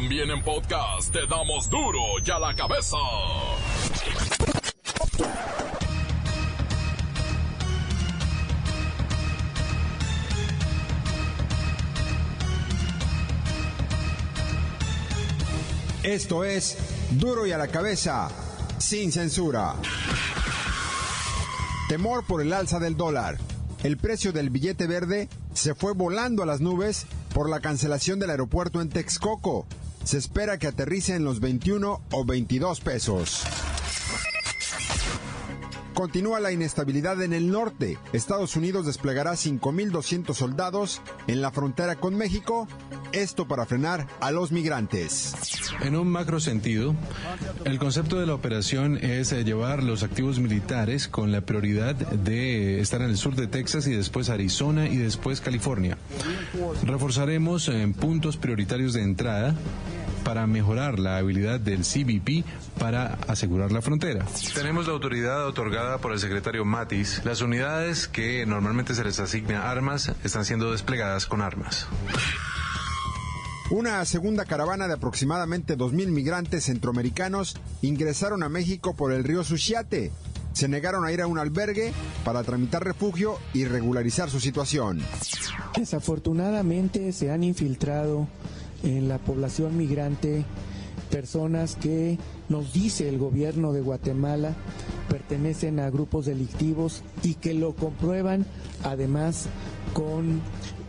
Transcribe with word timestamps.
También 0.00 0.30
en 0.30 0.40
podcast 0.44 1.12
te 1.12 1.26
damos 1.26 1.68
duro 1.68 1.98
y 2.24 2.30
a 2.30 2.38
la 2.38 2.54
cabeza. 2.54 2.96
Esto 16.04 16.44
es 16.44 16.78
Duro 17.10 17.48
y 17.48 17.50
a 17.50 17.58
la 17.58 17.66
cabeza, 17.66 18.28
sin 18.78 19.10
censura. 19.10 19.74
Temor 21.88 22.24
por 22.24 22.40
el 22.40 22.52
alza 22.52 22.78
del 22.78 22.96
dólar. 22.96 23.36
El 23.82 23.96
precio 23.96 24.32
del 24.32 24.50
billete 24.50 24.86
verde 24.86 25.28
se 25.54 25.74
fue 25.74 25.92
volando 25.92 26.44
a 26.44 26.46
las 26.46 26.60
nubes 26.60 27.06
por 27.34 27.50
la 27.50 27.58
cancelación 27.58 28.20
del 28.20 28.30
aeropuerto 28.30 28.80
en 28.80 28.90
Texcoco. 28.90 29.66
Se 30.08 30.16
espera 30.16 30.56
que 30.56 30.66
aterrice 30.66 31.16
en 31.16 31.24
los 31.24 31.38
21 31.38 32.00
o 32.12 32.24
22 32.24 32.80
pesos. 32.80 33.44
Continúa 35.98 36.38
la 36.38 36.52
inestabilidad 36.52 37.20
en 37.22 37.32
el 37.32 37.50
norte. 37.50 37.98
Estados 38.12 38.54
Unidos 38.54 38.86
desplegará 38.86 39.32
5.200 39.32 40.32
soldados 40.32 41.02
en 41.26 41.42
la 41.42 41.50
frontera 41.50 41.96
con 41.96 42.14
México, 42.14 42.68
esto 43.10 43.48
para 43.48 43.66
frenar 43.66 44.06
a 44.20 44.30
los 44.30 44.52
migrantes. 44.52 45.34
En 45.82 45.96
un 45.96 46.08
macro 46.08 46.38
sentido, 46.38 46.94
el 47.64 47.80
concepto 47.80 48.20
de 48.20 48.26
la 48.26 48.34
operación 48.34 48.96
es 48.96 49.32
eh, 49.32 49.42
llevar 49.42 49.82
los 49.82 50.04
activos 50.04 50.38
militares 50.38 51.08
con 51.08 51.32
la 51.32 51.40
prioridad 51.40 51.96
de 51.96 52.80
estar 52.80 53.02
en 53.02 53.10
el 53.10 53.16
sur 53.16 53.34
de 53.34 53.48
Texas 53.48 53.88
y 53.88 53.92
después 53.92 54.30
Arizona 54.30 54.86
y 54.86 54.98
después 54.98 55.40
California. 55.40 55.98
Reforzaremos 56.84 57.68
en 57.68 57.92
puntos 57.92 58.36
prioritarios 58.36 58.92
de 58.92 59.02
entrada 59.02 59.56
para 60.28 60.46
mejorar 60.46 60.98
la 60.98 61.16
habilidad 61.16 61.58
del 61.58 61.84
CBP 61.84 62.44
para 62.78 63.14
asegurar 63.28 63.72
la 63.72 63.80
frontera. 63.80 64.26
Tenemos 64.54 64.86
la 64.86 64.92
autoridad 64.92 65.46
otorgada 65.46 66.02
por 66.02 66.12
el 66.12 66.18
secretario 66.18 66.66
Matis. 66.66 67.22
Las 67.24 67.40
unidades 67.40 68.08
que 68.08 68.44
normalmente 68.44 68.94
se 68.94 69.04
les 69.04 69.18
asigna 69.20 69.70
armas 69.70 70.12
están 70.24 70.44
siendo 70.44 70.70
desplegadas 70.70 71.24
con 71.24 71.40
armas. 71.40 71.86
Una 73.70 74.04
segunda 74.04 74.44
caravana 74.44 74.86
de 74.86 74.92
aproximadamente 74.92 75.78
2.000 75.78 76.08
migrantes 76.08 76.64
centroamericanos 76.64 77.56
ingresaron 77.80 78.42
a 78.42 78.50
México 78.50 78.94
por 78.94 79.14
el 79.14 79.24
río 79.24 79.42
Suchiate. 79.44 80.12
Se 80.52 80.68
negaron 80.68 81.06
a 81.06 81.12
ir 81.12 81.22
a 81.22 81.26
un 81.26 81.38
albergue 81.38 81.94
para 82.22 82.42
tramitar 82.42 82.84
refugio 82.84 83.38
y 83.54 83.64
regularizar 83.64 84.28
su 84.28 84.40
situación. 84.40 85.00
Desafortunadamente 85.74 87.12
se 87.12 87.30
han 87.30 87.44
infiltrado 87.44 88.28
en 88.82 89.08
la 89.08 89.18
población 89.18 89.76
migrante 89.76 90.44
personas 91.10 91.76
que 91.76 92.18
nos 92.48 92.72
dice 92.72 93.08
el 93.08 93.18
gobierno 93.18 93.72
de 93.72 93.80
Guatemala 93.80 94.54
pertenecen 95.08 95.80
a 95.80 95.90
grupos 95.90 96.26
delictivos 96.26 97.02
y 97.22 97.34
que 97.34 97.54
lo 97.54 97.74
comprueban 97.74 98.46
además 98.84 99.46
con 99.94 100.40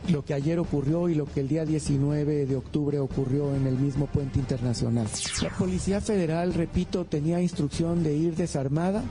lo 0.09 0.25
que 0.25 0.33
ayer 0.33 0.59
ocurrió 0.59 1.07
y 1.07 1.15
lo 1.15 1.25
que 1.25 1.41
el 1.41 1.47
día 1.47 1.65
19 1.65 2.45
de 2.45 2.55
octubre 2.55 2.99
ocurrió 2.99 3.55
en 3.55 3.67
el 3.67 3.77
mismo 3.77 4.07
puente 4.07 4.39
internacional. 4.39 5.07
La 5.41 5.49
Policía 5.49 6.01
Federal, 6.01 6.53
repito, 6.53 7.05
tenía 7.05 7.41
instrucción 7.41 8.03
de 8.03 8.15
ir 8.15 8.35
desarmada 8.35 9.03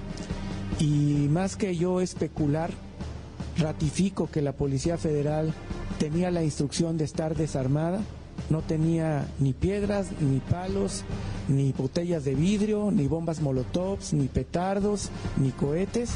y 0.81 1.29
más 1.31 1.57
que 1.57 1.77
yo 1.77 2.01
especular, 2.01 2.71
ratifico 3.57 4.29
que 4.31 4.43
la 4.43 4.53
Policía 4.53 4.99
Federal 4.99 5.53
tenía 5.99 6.31
la 6.31 6.43
instrucción 6.43 6.97
de 6.97 7.05
estar 7.05 7.37
desarmada 7.37 8.01
no 8.51 8.63
tenía 8.63 9.27
ni 9.39 9.53
piedras, 9.53 10.09
ni 10.21 10.41
palos, 10.41 11.05
ni 11.49 11.73
botellas 11.73 12.25
de 12.25 12.35
vidrio, 12.35 12.91
ni 12.91 13.07
bombas 13.09 13.41
molotovs, 13.41 14.13
ni 14.13 14.29
petardos, 14.29 15.11
ni 15.37 15.51
cohetes. 15.53 16.11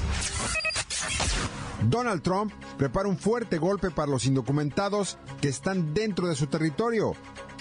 Donald 1.89 2.23
Trump 2.23 2.53
prepara 2.79 3.09
un 3.09 3.19
fuerte 3.19 3.59
golpe 3.59 3.91
para 3.91 4.11
los 4.11 4.27
indocumentados 4.27 5.19
que 5.41 5.49
están 5.49 5.95
dentro 5.95 6.29
de 6.29 6.35
su 6.35 6.47
territorio. 6.47 7.15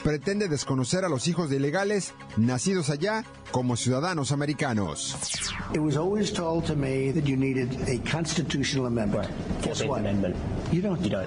Pretende 0.03 0.47
desconocer 0.47 1.05
a 1.05 1.09
los 1.09 1.27
hijos 1.27 1.49
de 1.49 1.57
ilegales 1.57 2.13
nacidos 2.37 2.89
allá 2.89 3.23
como 3.51 3.75
ciudadanos 3.75 4.31
americanos. 4.31 5.15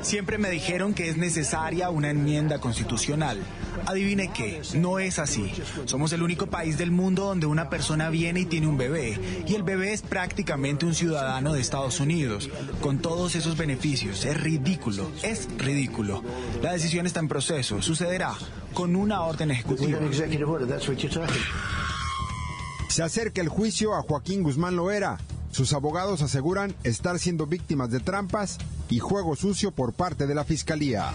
Siempre 0.03 0.39
me 0.39 0.49
dijeron 0.49 0.95
que 0.95 1.09
es 1.09 1.17
necesaria 1.17 1.91
una 1.91 2.11
enmienda 2.11 2.61
constitucional. 2.61 3.39
Adivine 3.87 4.33
qué, 4.33 4.63
no 4.75 4.99
es 4.99 5.19
así. 5.19 5.53
Somos 5.85 6.13
el 6.13 6.23
único 6.23 6.47
país 6.47 6.79
del 6.79 6.91
mundo 6.91 7.25
donde 7.25 7.47
una 7.47 7.69
persona 7.69 8.09
viene 8.09 8.41
y 8.41 8.45
tiene 8.47 8.67
un 8.67 8.79
bebé, 8.79 9.19
y 9.47 9.55
el 9.55 9.63
bebé 9.63 9.93
es 9.93 10.03
prácticamente 10.03 10.87
un 10.87 10.95
ciudadano 10.95 11.53
de 11.53 11.61
Estados 11.61 12.01
Unidos, 12.01 12.49
con 12.81 12.99
todos 12.99 13.35
esos 13.35 13.57
beneficios. 13.57 14.25
Es 14.25 14.41
ridículo, 14.41 15.11
es 15.23 15.49
ridículo. 15.59 16.23
La 16.63 16.73
decisión 16.73 17.05
está 17.07 17.21
en 17.21 17.29
proceso, 17.29 17.83
sucederá 17.83 18.33
con 18.73 18.97
una 18.97 19.23
orden 19.23 19.51
ejecutiva. 19.51 19.99
Se 22.89 23.03
acerca 23.03 23.41
el 23.41 23.49
juicio 23.49 23.95
a 23.95 24.03
Joaquín 24.03 24.43
Guzmán 24.43 24.77
Loera. 24.77 25.19
Sus 25.55 25.73
abogados 25.73 26.21
aseguran 26.21 26.75
estar 26.83 27.17
siendo 27.21 27.47
víctimas 27.47 27.89
de 27.89 28.01
trampas 28.01 28.59
y 28.91 28.99
juego 28.99 29.37
sucio 29.37 29.71
por 29.71 29.93
parte 29.93 30.27
de 30.27 30.35
la 30.35 30.43
Fiscalía. 30.43 31.13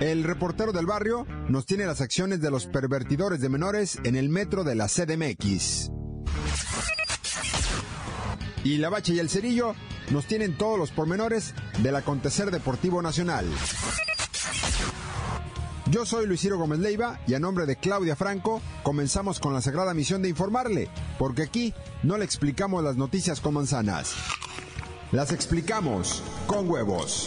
El 0.00 0.24
reportero 0.24 0.72
del 0.72 0.86
barrio 0.86 1.26
nos 1.50 1.66
tiene 1.66 1.84
las 1.84 2.00
acciones 2.00 2.40
de 2.40 2.50
los 2.50 2.64
pervertidores 2.64 3.42
de 3.42 3.50
menores 3.50 3.98
en 4.04 4.16
el 4.16 4.30
metro 4.30 4.64
de 4.64 4.76
la 4.76 4.86
CDMX. 4.88 5.90
Y 8.64 8.78
la 8.78 8.88
Bacha 8.88 9.12
y 9.12 9.18
el 9.18 9.28
Cerillo 9.28 9.74
nos 10.10 10.24
tienen 10.24 10.56
todos 10.56 10.78
los 10.78 10.92
pormenores 10.92 11.52
del 11.82 11.96
acontecer 11.96 12.50
deportivo 12.50 13.02
nacional. 13.02 13.44
Yo 15.90 16.06
soy 16.06 16.26
Luis 16.26 16.40
Ciro 16.40 16.56
Gómez 16.56 16.78
Leiva 16.78 17.18
y 17.26 17.34
a 17.34 17.40
nombre 17.40 17.66
de 17.66 17.74
Claudia 17.74 18.14
Franco 18.14 18.62
comenzamos 18.84 19.40
con 19.40 19.52
la 19.52 19.60
sagrada 19.60 19.92
misión 19.92 20.22
de 20.22 20.28
informarle, 20.28 20.88
porque 21.18 21.42
aquí 21.42 21.74
no 22.04 22.16
le 22.16 22.24
explicamos 22.24 22.84
las 22.84 22.96
noticias 22.96 23.40
con 23.40 23.54
manzanas. 23.54 24.14
Las 25.10 25.32
explicamos 25.32 26.22
con 26.46 26.70
huevos. 26.70 27.26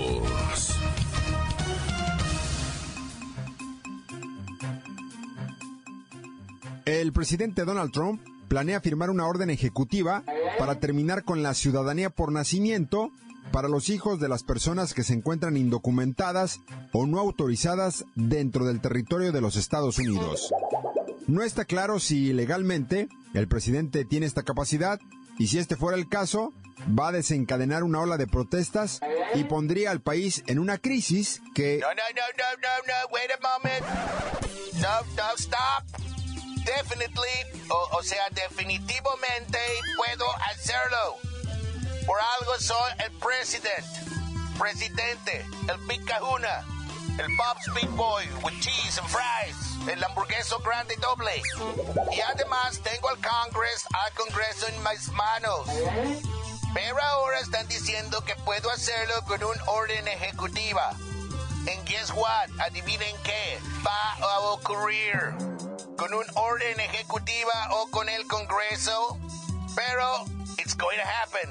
El 6.91 7.13
presidente 7.13 7.63
Donald 7.63 7.93
Trump 7.93 8.21
planea 8.49 8.81
firmar 8.81 9.09
una 9.09 9.25
orden 9.25 9.49
ejecutiva 9.49 10.25
para 10.59 10.81
terminar 10.81 11.23
con 11.23 11.41
la 11.41 11.53
ciudadanía 11.53 12.09
por 12.09 12.33
nacimiento 12.33 13.11
para 13.53 13.69
los 13.69 13.87
hijos 13.87 14.19
de 14.19 14.27
las 14.27 14.43
personas 14.43 14.93
que 14.93 15.03
se 15.03 15.13
encuentran 15.13 15.55
indocumentadas 15.55 16.59
o 16.91 17.05
no 17.05 17.17
autorizadas 17.21 18.03
dentro 18.15 18.65
del 18.65 18.81
territorio 18.81 19.31
de 19.31 19.39
los 19.39 19.55
Estados 19.55 19.99
Unidos. 19.99 20.53
No 21.27 21.43
está 21.43 21.63
claro 21.63 21.97
si 21.97 22.33
legalmente 22.33 23.07
el 23.33 23.47
presidente 23.47 24.03
tiene 24.03 24.25
esta 24.25 24.43
capacidad 24.43 24.99
y 25.39 25.47
si 25.47 25.59
este 25.59 25.77
fuera 25.77 25.97
el 25.97 26.09
caso, 26.09 26.51
va 26.87 27.07
a 27.07 27.13
desencadenar 27.13 27.83
una 27.83 28.01
ola 28.01 28.17
de 28.17 28.27
protestas 28.27 28.99
y 29.33 29.45
pondría 29.45 29.91
al 29.91 30.01
país 30.01 30.43
en 30.47 30.59
una 30.59 30.77
crisis 30.77 31.41
que... 31.55 31.79
No, 31.79 31.87
no, 31.87 32.03
no, 32.15 32.23
no, 32.37 32.61
no, 32.61 32.85
no, 32.85 33.13
wait 33.13 33.31
a 33.31 33.39
moment. 33.47 33.85
No, 34.81 35.15
no, 35.15 35.35
stop. 35.37 36.10
Definitely, 36.77 37.67
o, 37.69 38.01
sea, 38.01 38.29
definitivamente 38.31 39.59
puedo 39.97 40.25
hacerlo. 40.51 41.17
Por 42.05 42.17
algo 42.39 42.57
soy 42.59 42.91
el 42.99 43.11
presidente. 43.19 43.99
Presidente, 44.57 45.45
el 45.67 45.77
Big 45.87 46.05
Kahuna, 46.05 46.65
el 47.19 47.27
Bob's 47.35 47.73
Big 47.73 47.89
Boy 47.89 48.25
with 48.43 48.53
cheese 48.61 48.97
and 48.99 49.09
fries, 49.09 49.55
el 49.91 50.01
hamburgueso 50.01 50.59
grande 50.59 50.95
doble. 51.01 51.41
Y 52.15 52.21
además 52.21 52.79
tengo 52.81 53.09
al 53.09 53.17
Congress, 53.17 53.85
al 53.93 54.13
Congreso 54.13 54.67
en 54.67 54.81
mis 54.83 55.09
manos. 55.09 55.67
Pero 56.73 57.03
ahora 57.03 57.39
están 57.41 57.67
diciendo 57.67 58.23
que 58.23 58.35
puedo 58.37 58.71
hacerlo 58.71 59.15
con 59.27 59.43
un 59.43 59.59
orden 59.67 60.07
ejecutiva. 60.07 60.91
And 61.67 61.85
guess 61.85 62.11
what? 62.13 62.49
Adivinen 62.65 63.15
qué 63.23 63.59
va 63.85 64.13
a 64.21 64.39
ocurrir. 64.39 65.50
Con 66.01 66.15
un 66.15 66.25
orden 66.33 66.79
ejecutiva 66.79 67.69
o 67.73 67.91
con 67.91 68.09
el 68.09 68.25
Congreso, 68.25 69.19
Pero 69.75 70.25
it's 70.57 70.75
going 70.75 70.97
to 70.97 71.05
happen. 71.05 71.47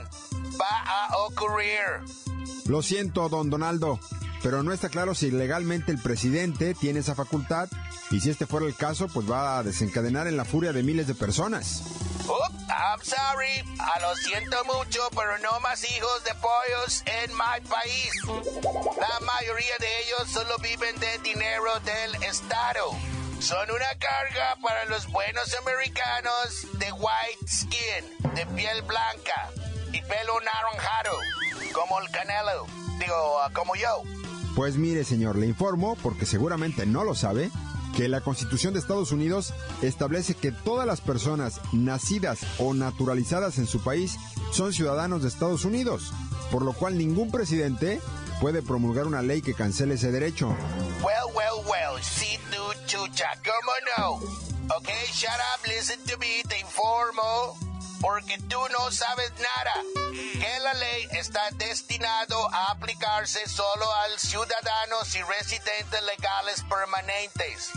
Va 0.59 0.83
a 0.87 1.17
ocurrir. 1.19 2.01
Lo 2.67 2.83
siento, 2.83 3.29
don 3.29 3.49
Donaldo, 3.49 4.01
pero 4.43 4.65
no 4.65 4.73
está 4.73 4.89
claro 4.89 5.15
si 5.15 5.31
legalmente 5.31 5.93
el 5.93 5.99
presidente 6.03 6.75
tiene 6.75 6.99
esa 6.99 7.15
facultad 7.15 7.69
y 8.11 8.19
si 8.19 8.31
este 8.31 8.45
fuera 8.45 8.67
el 8.67 8.75
caso, 8.75 9.07
pues 9.07 9.31
va 9.31 9.59
a 9.59 9.63
desencadenar 9.63 10.27
en 10.27 10.37
la 10.37 10.45
furia 10.45 10.73
de 10.73 10.83
miles 10.83 11.07
de 11.07 11.15
personas. 11.15 11.85
Oops, 12.27 12.69
I'm 12.69 13.01
sorry. 13.05 13.65
A 13.79 14.01
lo 14.01 14.17
siento 14.17 14.65
mucho, 14.65 15.01
pero 15.11 15.39
no 15.39 15.61
más 15.61 15.85
hijos 15.85 16.25
de 16.25 16.35
pollos 16.35 17.05
en 17.07 17.31
mi 17.35 17.69
país. 17.69 18.11
La 18.99 19.21
mayoría 19.25 19.79
de 19.79 20.03
ellos 20.03 20.29
solo 20.29 20.59
viven 20.59 20.99
de 20.99 21.19
dinero 21.19 21.79
del 21.85 22.25
Estado. 22.25 23.20
Son 23.41 23.71
una 23.71 23.89
carga 23.99 24.55
para 24.63 24.85
los 24.85 25.11
buenos 25.11 25.57
americanos 25.63 26.67
de 26.79 26.93
white 26.93 27.49
skin, 27.49 28.35
de 28.35 28.45
piel 28.55 28.83
blanca 28.83 29.51
y 29.95 30.03
pelo 30.03 30.35
naranjado, 30.45 31.17
como 31.73 32.01
el 32.01 32.11
Canelo. 32.11 32.67
Digo, 32.99 33.39
como 33.55 33.77
yo. 33.77 34.03
Pues 34.55 34.77
mire, 34.77 35.05
señor, 35.05 35.37
le 35.37 35.47
informo, 35.47 35.97
porque 36.03 36.27
seguramente 36.27 36.85
no 36.85 37.03
lo 37.03 37.15
sabe, 37.15 37.51
que 37.97 38.09
la 38.09 38.21
Constitución 38.21 38.75
de 38.75 38.81
Estados 38.81 39.11
Unidos 39.11 39.55
establece 39.81 40.35
que 40.35 40.53
todas 40.53 40.87
las 40.87 41.01
personas 41.01 41.63
nacidas 41.73 42.41
o 42.59 42.75
naturalizadas 42.75 43.57
en 43.57 43.67
su 43.67 43.83
país 43.83 44.17
son 44.53 44.75
ciudadanos 44.75 45.23
de 45.23 45.29
Estados 45.29 45.65
Unidos, 45.65 46.13
por 46.53 46.63
lo 46.63 46.75
cual 46.75 46.99
ningún 46.99 47.31
presidente 47.31 48.03
puede 48.41 48.61
promulgar 48.63 49.07
una 49.07 49.23
ley 49.23 49.41
que 49.41 49.55
cancele 49.55 49.95
ese 49.95 50.13
derecho. 50.13 50.49
Well, 51.03 51.20
chucha, 52.91 53.31
¿cómo 53.45 53.73
no? 53.97 54.15
Ok, 54.75 54.89
shut 55.13 55.31
up, 55.31 55.65
listen 55.69 56.05
to 56.07 56.19
me, 56.19 56.43
te 56.49 56.59
informo, 56.59 57.57
porque 58.01 58.37
tú 58.49 58.59
no 58.73 58.91
sabes 58.91 59.31
nada. 59.35 59.75
Que 60.13 60.61
la 60.61 60.75
ley 60.75 61.07
está 61.13 61.51
destinado 61.53 62.53
a 62.53 62.73
aplicarse 62.73 63.47
solo 63.49 63.87
a 63.95 64.19
ciudadanos 64.19 65.15
y 65.15 65.23
residentes 65.23 66.03
legales 66.03 66.65
permanentes, 66.69 67.71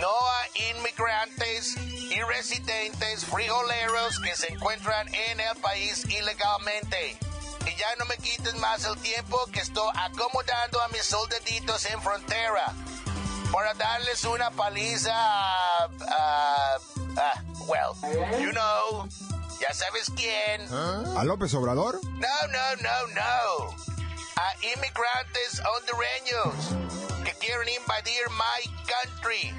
no 0.00 0.10
a 0.10 0.48
inmigrantes 0.72 1.76
y 1.76 2.20
residentes 2.22 3.26
frijoleros 3.26 4.18
que 4.18 4.34
se 4.34 4.52
encuentran 4.52 5.06
en 5.14 5.38
el 5.38 5.56
país 5.58 6.04
ilegalmente. 6.06 7.16
Y 7.64 7.76
ya 7.76 7.94
no 7.96 8.06
me 8.06 8.16
quites 8.16 8.54
más 8.56 8.84
el 8.84 8.98
tiempo 9.02 9.38
que 9.52 9.60
estoy 9.60 9.88
acomodando 9.94 10.82
a 10.82 10.88
mis 10.88 11.04
soldaditos 11.04 11.86
en 11.86 12.02
frontera 12.02 12.74
para 13.52 13.74
darles 13.74 14.24
una 14.24 14.50
paliza 14.50 15.12
a, 15.14 15.88
a- 16.10 16.76
a- 17.16 17.42
well, 17.66 17.94
you 18.40 18.52
know, 18.52 19.08
ya 19.60 19.72
sabes 19.72 20.10
quién. 20.16 20.66
¿A 21.16 21.24
López 21.24 21.52
Obrador? 21.54 22.00
No, 22.04 22.46
no, 22.50 22.76
no, 22.80 23.06
no. 23.14 23.76
A 24.36 24.54
inmigrantes 24.62 25.60
hondureños 25.64 27.24
que 27.24 27.32
quieren 27.40 27.68
invadir 27.68 28.22
my 28.30 28.70
country. 28.86 29.52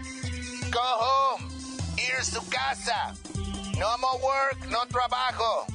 Go 0.71 0.79
home. 0.79 1.49
Ir 1.97 2.15
a 2.17 2.23
su 2.23 2.41
casa. 2.49 3.13
No 3.77 3.97
more 3.97 4.19
work, 4.23 4.65
no 4.67 4.85
trabajo. 4.87 5.65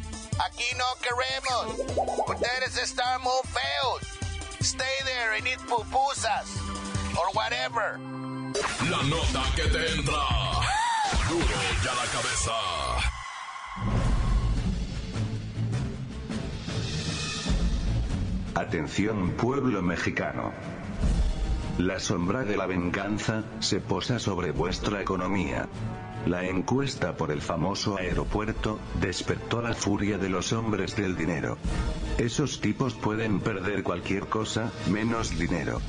Aquí 0.47 0.65
no 0.77 0.85
queremos. 1.03 2.27
Ustedes 2.29 2.77
están 2.79 3.21
muy 3.23 3.33
feos. 3.53 4.01
Stay 4.63 5.05
there 5.05 5.35
and 5.37 5.47
eat 5.47 5.59
pupusas. 5.69 6.47
Or 7.17 7.31
whatever. 7.35 7.99
La 8.91 9.03
nota 9.05 9.43
que 9.55 9.63
te 9.63 9.93
entra. 9.95 10.23
Duro 11.29 11.59
ya 11.85 11.95
la 11.95 12.07
cabeza. 12.13 12.53
Atención 18.55 19.31
pueblo 19.33 19.83
mexicano. 19.83 20.53
La 21.79 21.99
sombra 21.99 22.45
de 22.45 22.57
la 22.57 22.67
venganza 22.67 23.45
se 23.61 23.81
posa 23.81 24.19
sobre 24.19 24.53
vuestra 24.53 25.01
economía. 25.01 25.69
La 26.27 26.45
encuesta 26.47 27.17
por 27.17 27.31
el 27.31 27.43
famoso 27.43 27.99
aeropuerto 27.99 28.79
despertó 29.01 29.61
la 29.61 29.75
furia 29.75 30.19
de 30.19 30.29
los 30.29 30.53
hombres 30.53 30.97
del 30.97 31.17
dinero. 31.17 31.59
Esos 32.19 32.61
tipos 32.61 32.95
pueden 32.95 33.41
perder 33.41 33.83
cualquier 33.83 34.27
cosa, 34.27 34.73
menos 34.91 35.37
dinero. 35.39 35.81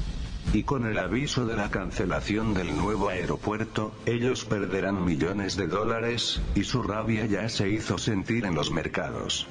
Y 0.53 0.63
con 0.63 0.86
el 0.86 0.97
aviso 0.97 1.45
de 1.45 1.56
la 1.56 1.69
cancelación 1.69 2.53
del 2.53 2.77
nuevo 2.77 3.09
aeropuerto, 3.09 3.92
ellos 4.06 4.45
perderán 4.45 5.03
millones 5.03 5.57
de 5.57 5.68
dólares, 5.68 6.42
y 6.56 6.63
su 6.63 6.81
rabia 6.81 7.25
ya 7.25 7.50
se 7.50 7.69
hizo 7.69 7.97
sentir 7.97 8.45
en 8.45 8.56
los 8.56 8.71
mercados. 8.71 9.47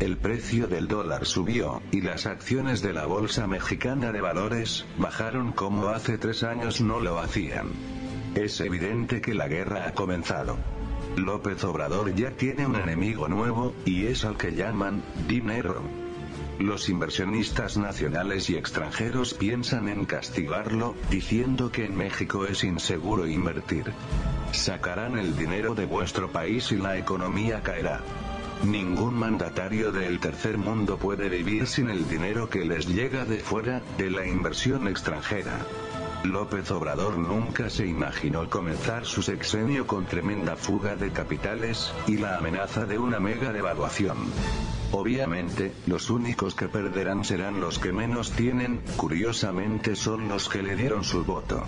El 0.00 0.16
precio 0.16 0.68
del 0.68 0.86
dólar 0.86 1.26
subió, 1.26 1.82
y 1.90 2.00
las 2.00 2.26
acciones 2.26 2.82
de 2.82 2.92
la 2.92 3.06
Bolsa 3.06 3.46
Mexicana 3.46 4.12
de 4.12 4.20
Valores 4.20 4.86
bajaron 4.96 5.52
como 5.52 5.88
hace 5.88 6.18
tres 6.18 6.44
años 6.44 6.80
no 6.80 7.00
lo 7.00 7.18
hacían. 7.18 7.68
Es 8.34 8.60
evidente 8.60 9.20
que 9.20 9.34
la 9.34 9.48
guerra 9.48 9.88
ha 9.88 9.92
comenzado. 9.94 10.56
López 11.16 11.64
Obrador 11.64 12.14
ya 12.14 12.30
tiene 12.30 12.64
un 12.66 12.76
enemigo 12.76 13.28
nuevo, 13.28 13.74
y 13.84 14.06
es 14.06 14.24
al 14.24 14.36
que 14.36 14.52
llaman 14.54 15.02
dinero. 15.26 15.82
Los 16.58 16.88
inversionistas 16.88 17.76
nacionales 17.76 18.50
y 18.50 18.56
extranjeros 18.56 19.32
piensan 19.34 19.88
en 19.88 20.04
castigarlo, 20.04 20.96
diciendo 21.08 21.70
que 21.70 21.84
en 21.84 21.96
México 21.96 22.46
es 22.46 22.64
inseguro 22.64 23.28
invertir. 23.28 23.92
Sacarán 24.50 25.18
el 25.18 25.36
dinero 25.36 25.76
de 25.76 25.86
vuestro 25.86 26.32
país 26.32 26.72
y 26.72 26.76
la 26.76 26.98
economía 26.98 27.62
caerá. 27.62 28.02
Ningún 28.64 29.14
mandatario 29.14 29.92
del 29.92 30.18
tercer 30.18 30.58
mundo 30.58 30.98
puede 30.98 31.28
vivir 31.28 31.68
sin 31.68 31.90
el 31.90 32.08
dinero 32.08 32.50
que 32.50 32.64
les 32.64 32.88
llega 32.88 33.24
de 33.24 33.38
fuera, 33.38 33.80
de 33.96 34.10
la 34.10 34.26
inversión 34.26 34.88
extranjera. 34.88 35.60
López 36.24 36.70
Obrador 36.72 37.16
nunca 37.16 37.70
se 37.70 37.86
imaginó 37.86 38.50
comenzar 38.50 39.06
su 39.06 39.22
sexenio 39.22 39.86
con 39.86 40.06
tremenda 40.06 40.56
fuga 40.56 40.96
de 40.96 41.10
capitales, 41.10 41.92
y 42.06 42.18
la 42.18 42.36
amenaza 42.36 42.84
de 42.86 42.98
una 42.98 43.20
mega 43.20 43.52
devaluación. 43.52 44.16
Obviamente, 44.92 45.72
los 45.86 46.10
únicos 46.10 46.54
que 46.54 46.68
perderán 46.68 47.24
serán 47.24 47.60
los 47.60 47.78
que 47.78 47.92
menos 47.92 48.32
tienen, 48.32 48.80
curiosamente 48.96 49.94
son 49.96 50.28
los 50.28 50.48
que 50.48 50.62
le 50.62 50.76
dieron 50.76 51.04
su 51.04 51.24
voto. 51.24 51.64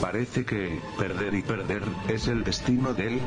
Parece 0.00 0.44
que, 0.44 0.80
perder 0.98 1.34
y 1.34 1.42
perder, 1.42 1.82
es 2.08 2.28
el 2.28 2.44
destino 2.44 2.94
del 2.94 3.20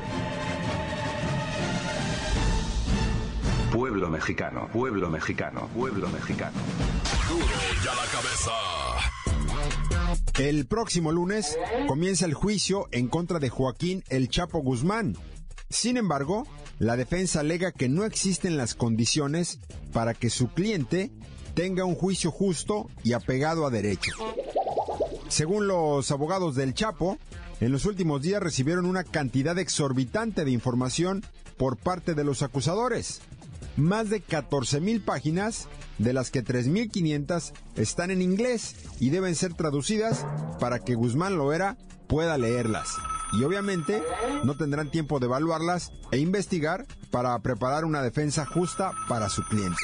pueblo 3.72 4.10
mexicano, 4.10 4.70
pueblo 4.72 5.10
mexicano, 5.10 5.68
pueblo 5.76 6.08
mexicano. 6.10 6.58
Duro 7.28 7.46
ya 7.84 7.94
la 7.96 8.06
cabeza. 8.06 9.93
El 10.40 10.66
próximo 10.66 11.12
lunes 11.12 11.58
comienza 11.88 12.26
el 12.26 12.34
juicio 12.34 12.88
en 12.92 13.08
contra 13.08 13.40
de 13.40 13.50
Joaquín 13.50 14.04
El 14.10 14.30
Chapo 14.30 14.60
Guzmán. 14.60 15.16
Sin 15.70 15.98
embargo, 15.98 16.48
la 16.80 16.98
defensa 16.98 17.40
alega 17.40 17.72
que 17.72 17.90
no 17.90 18.04
existen 18.04 18.58
las 18.58 18.76
condiciones 18.76 19.60
para 19.92 20.14
que 20.14 20.30
su 20.30 20.50
cliente 20.50 21.12
tenga 21.54 21.86
un 21.86 21.96
juicio 21.96 22.32
justo 22.32 22.90
y 23.04 23.14
apegado 23.14 23.66
a 23.66 23.70
derecho. 23.70 24.12
Según 25.30 25.68
los 25.68 26.12
abogados 26.12 26.56
del 26.56 26.74
Chapo, 26.74 27.18
en 27.60 27.72
los 27.72 27.86
últimos 27.86 28.22
días 28.22 28.42
recibieron 28.42 28.86
una 28.86 29.04
cantidad 29.04 29.58
exorbitante 29.58 30.46
de 30.46 30.52
información 30.52 31.24
por 31.58 31.78
parte 31.78 32.14
de 32.14 32.24
los 32.24 32.44
acusadores. 32.44 33.22
Más 33.76 34.10
de 34.10 34.22
14 34.22 34.80
mil 34.82 35.02
páginas, 35.02 35.68
de 35.98 36.14
las 36.14 36.30
que 36.30 36.44
3.500 36.44 37.54
están 37.76 38.12
en 38.12 38.22
inglés 38.22 38.76
y 39.00 39.10
deben 39.10 39.36
ser 39.36 39.54
traducidas 39.54 40.26
para 40.60 40.80
que 40.80 40.96
Guzmán 40.96 41.38
Loera 41.38 41.78
pueda 42.08 42.38
leerlas. 42.38 42.90
Y 43.34 43.44
obviamente 43.44 44.04
no 44.44 44.56
tendrán 44.56 44.92
tiempo 44.92 45.20
de 45.20 45.26
evaluarlas 45.26 45.92
e 46.12 46.20
investigar 46.20 46.86
para 47.10 47.38
preparar 47.40 47.84
una 47.86 48.04
defensa 48.04 48.46
justa 48.46 48.92
para 49.08 49.30
su 49.30 49.44
cliente. 49.46 49.82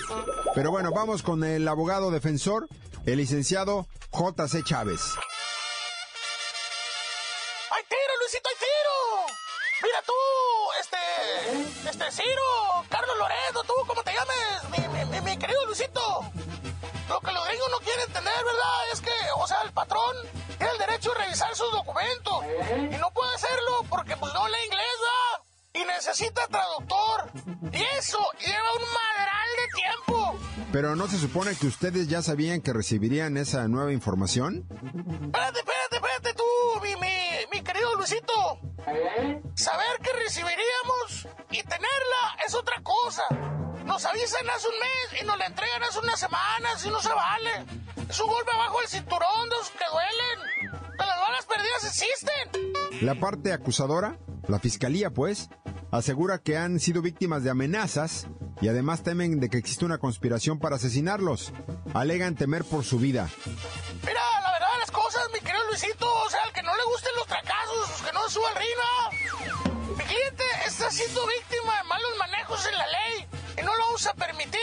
Pero 0.53 0.69
bueno, 0.69 0.91
vamos 0.91 1.23
con 1.23 1.43
el 1.43 1.67
abogado 1.67 2.11
defensor, 2.11 2.67
el 3.05 3.17
licenciado 3.17 3.87
J.C. 4.11 4.63
Chávez. 4.63 5.01
¡Ay, 7.71 7.83
tiro, 7.87 8.13
Luisito, 8.19 8.49
ay, 8.49 8.55
tiro! 8.59 8.99
Mira 9.81 10.01
tú, 10.05 10.13
este, 10.81 11.89
este 11.89 12.11
Ciro, 12.11 12.85
Carlos 12.89 13.15
Loredo, 13.17 13.63
Luisito. 15.79 16.31
Lo 17.07 17.19
que 17.21 17.31
los 17.31 17.47
gringos 17.47 17.67
no 17.71 17.77
quieren 17.79 18.05
entender, 18.07 18.33
¿verdad? 18.45 18.91
Es 18.93 19.01
que, 19.01 19.11
o 19.37 19.47
sea, 19.47 19.61
el 19.63 19.71
patrón 19.71 20.15
tiene 20.57 20.73
el 20.73 20.77
derecho 20.77 21.11
a 21.13 21.23
revisar 21.23 21.55
sus 21.55 21.71
documentos. 21.71 22.43
Y 22.91 22.97
no 22.97 23.09
puede 23.11 23.33
hacerlo 23.35 23.85
porque, 23.89 24.17
pues, 24.17 24.33
no 24.33 24.47
lee 24.47 24.57
inglés, 24.65 24.85
¿verdad? 24.99 25.45
Y 25.73 25.85
necesita 25.85 26.47
traductor. 26.47 27.31
Y 27.71 27.81
eso 27.97 28.19
lleva 28.39 28.73
un 28.77 28.83
madral 28.93 29.49
de 29.57 29.81
tiempo. 29.81 30.39
Pero 30.71 30.95
¿no 30.95 31.07
se 31.07 31.17
supone 31.17 31.55
que 31.55 31.67
ustedes 31.67 32.07
ya 32.07 32.21
sabían 32.21 32.61
que 32.61 32.73
recibirían 32.73 33.37
esa 33.37 33.67
nueva 33.67 33.93
información? 33.93 34.67
Espérate, 34.69 35.59
espérate, 35.59 35.95
espérate 35.95 36.33
tú, 36.33 36.43
mi, 36.83 36.95
Luisito. 37.99 38.59
Saber 39.55 39.99
que 40.01 40.13
recibiríamos 40.23 41.27
y 41.51 41.61
tenerla 41.63 42.23
es 42.47 42.55
otra 42.55 42.81
cosa. 42.81 43.23
Nos 43.83 44.05
avisan 44.05 44.49
hace 44.49 44.67
un 44.69 44.79
mes 44.79 45.21
y 45.21 45.25
nos 45.25 45.37
la 45.37 45.47
entregan 45.47 45.83
hace 45.83 45.99
una 45.99 46.15
semana, 46.15 46.69
así 46.73 46.89
no 46.89 47.01
se 47.01 47.09
vale. 47.09 47.65
Es 48.09 48.17
un 48.21 48.27
golpe 48.27 48.51
abajo 48.53 48.79
del 48.79 48.87
cinturón, 48.87 49.49
dos 49.49 49.69
que 49.71 49.83
duelen. 49.91 50.71
Pero 50.97 51.07
las 51.09 51.19
balas 51.19 51.45
perdidas 51.45 51.83
existen. 51.83 53.05
La 53.05 53.15
parte 53.15 53.51
acusadora, 53.51 54.17
la 54.47 54.59
fiscalía 54.59 55.09
pues, 55.09 55.49
asegura 55.91 56.37
que 56.37 56.57
han 56.57 56.79
sido 56.79 57.01
víctimas 57.01 57.43
de 57.43 57.49
amenazas 57.49 58.27
y 58.61 58.69
además 58.69 59.03
temen 59.03 59.41
de 59.41 59.49
que 59.49 59.57
existe 59.57 59.83
una 59.83 59.97
conspiración 59.97 60.59
para 60.59 60.77
asesinarlos. 60.77 61.51
Alegan 61.93 62.35
temer 62.35 62.63
por 62.63 62.85
su 62.85 62.97
vida. 62.97 63.29
Mira, 64.05 64.21
la 64.41 64.51
verdad 64.53 64.73
de 64.73 64.79
las 64.79 64.91
cosas, 64.91 65.27
mi 65.33 65.39
querido 65.41 65.65
Luisito, 65.67 66.07
no 68.29 68.33
suba 68.35 68.49
al. 68.49 69.97
Mi 69.97 70.03
cliente 70.03 70.43
está 70.67 70.91
siendo 70.91 71.25
víctima 71.25 71.75
de 71.77 71.83
malos 71.85 72.11
manejos 72.19 72.63
en 72.67 72.77
la 72.77 72.85
ley 72.85 73.27
y 73.57 73.61
no 73.63 73.75
lo 73.75 73.85
vamos 73.87 74.05
a 74.05 74.13
permitir. 74.13 74.61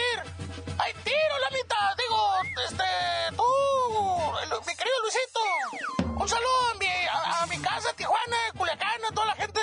¡Hay 0.79 0.93
tiro, 1.03 1.39
la 1.43 1.51
mitad! 1.51 1.97
Digo, 1.99 2.33
este, 2.65 3.37
tú, 3.37 4.61
mi 4.69 4.77
querido 4.77 5.01
Luisito. 5.03 6.15
Un 6.15 6.29
saludo 6.29 6.71
a 6.71 6.75
mi, 6.75 6.87
a, 6.87 7.43
a 7.43 7.47
mi 7.49 7.59
casa, 7.61 7.93
Tijuana, 7.95 8.37
Culiacán, 8.57 9.05
a 9.05 9.13
toda 9.13 9.27
la 9.27 9.35
gente. 9.35 9.61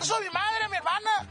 Eso 0.00 0.16
a 0.16 0.20
mi 0.20 0.30
madre, 0.30 0.64
a 0.64 0.68
mi 0.68 0.76
hermana. 0.78 1.28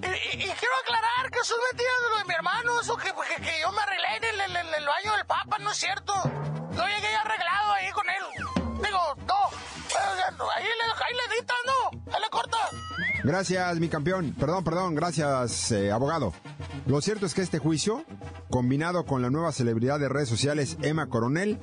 Y, 0.00 0.06
y- 0.06 0.42
y 0.44 0.50
quiero 0.52 0.74
aclarar 0.82 1.30
que 1.30 1.44
son 1.44 1.58
mentiras 1.70 1.94
de 2.04 2.08
lo 2.08 2.16
de 2.20 2.24
mi 2.24 2.34
hermano, 2.36 2.80
eso 2.80 2.96
que, 2.96 3.12
que- 3.12 3.42
que 3.42 3.60
yo 3.60 3.70
me 3.72 3.82
arreglé 3.82 4.16
en 4.16 4.24
el- 4.24 4.56
el- 4.56 4.74
el 4.76 4.86
baño 4.86 5.12
del 5.14 5.26
Papa, 5.26 5.58
no 5.58 5.72
es 5.72 5.76
cierto. 5.76 6.14
Gracias, 13.28 13.78
mi 13.78 13.90
campeón. 13.90 14.34
Perdón, 14.40 14.64
perdón, 14.64 14.94
gracias, 14.94 15.70
eh, 15.70 15.92
abogado. 15.92 16.32
Lo 16.86 17.02
cierto 17.02 17.26
es 17.26 17.34
que 17.34 17.42
este 17.42 17.58
juicio, 17.58 18.02
combinado 18.48 19.04
con 19.04 19.20
la 19.20 19.28
nueva 19.28 19.52
celebridad 19.52 20.00
de 20.00 20.08
redes 20.08 20.30
sociales 20.30 20.78
Emma 20.80 21.10
Coronel, 21.10 21.60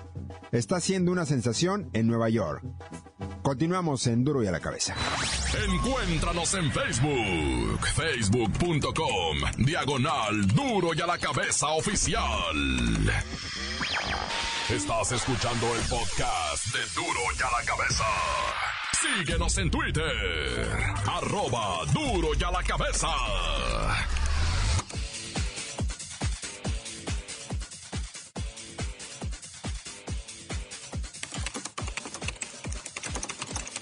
está 0.52 0.80
siendo 0.80 1.12
una 1.12 1.26
sensación 1.26 1.90
en 1.94 2.06
Nueva 2.06 2.30
York. 2.30 2.62
Continuamos 3.42 4.06
en 4.06 4.24
Duro 4.24 4.44
y 4.44 4.48
a 4.48 4.52
la 4.52 4.60
cabeza. 4.60 4.94
Encuéntranos 5.68 6.54
en 6.54 6.72
Facebook, 6.72 7.80
facebook.com, 7.96 9.66
diagonal 9.66 10.46
duro 10.46 10.94
y 10.94 11.02
a 11.02 11.08
la 11.08 11.18
cabeza 11.18 11.70
oficial. 11.70 12.22
Estás 14.70 15.14
escuchando 15.14 15.66
el 15.74 15.82
podcast 15.90 16.76
de 16.76 17.02
duro 17.02 17.22
y 17.36 17.42
a 17.42 17.60
la 17.60 17.66
cabeza. 17.66 18.06
Síguenos 19.14 19.58
en 19.58 19.70
Twitter, 19.70 20.68
arroba 21.08 21.86
duro 21.94 22.30
y 22.38 22.44
a 22.44 22.52
la 22.52 22.64
cabeza. 22.64 23.08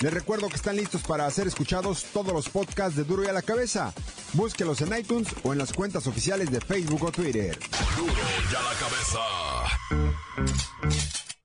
Les 0.01 0.13
recuerdo 0.13 0.49
que 0.49 0.55
están 0.55 0.75
listos 0.75 1.01
para 1.03 1.29
ser 1.31 1.47
escuchados 1.47 2.03
todos 2.11 2.33
los 2.33 2.49
podcasts 2.49 2.97
de 2.97 3.05
Duro 3.05 3.23
y 3.23 3.27
a 3.27 3.33
la 3.33 3.41
cabeza. 3.41 3.93
Búsquelos 4.33 4.81
en 4.81 4.97
iTunes 4.97 5.29
o 5.43 5.53
en 5.53 5.59
las 5.59 5.71
cuentas 5.71 6.07
oficiales 6.07 6.51
de 6.51 6.59
Facebook 6.59 7.05
o 7.05 7.11
Twitter. 7.11 7.57
Duro 7.95 8.11
y 8.11 8.55
a 8.55 8.61
la 8.61 8.73
cabeza. 8.77 9.19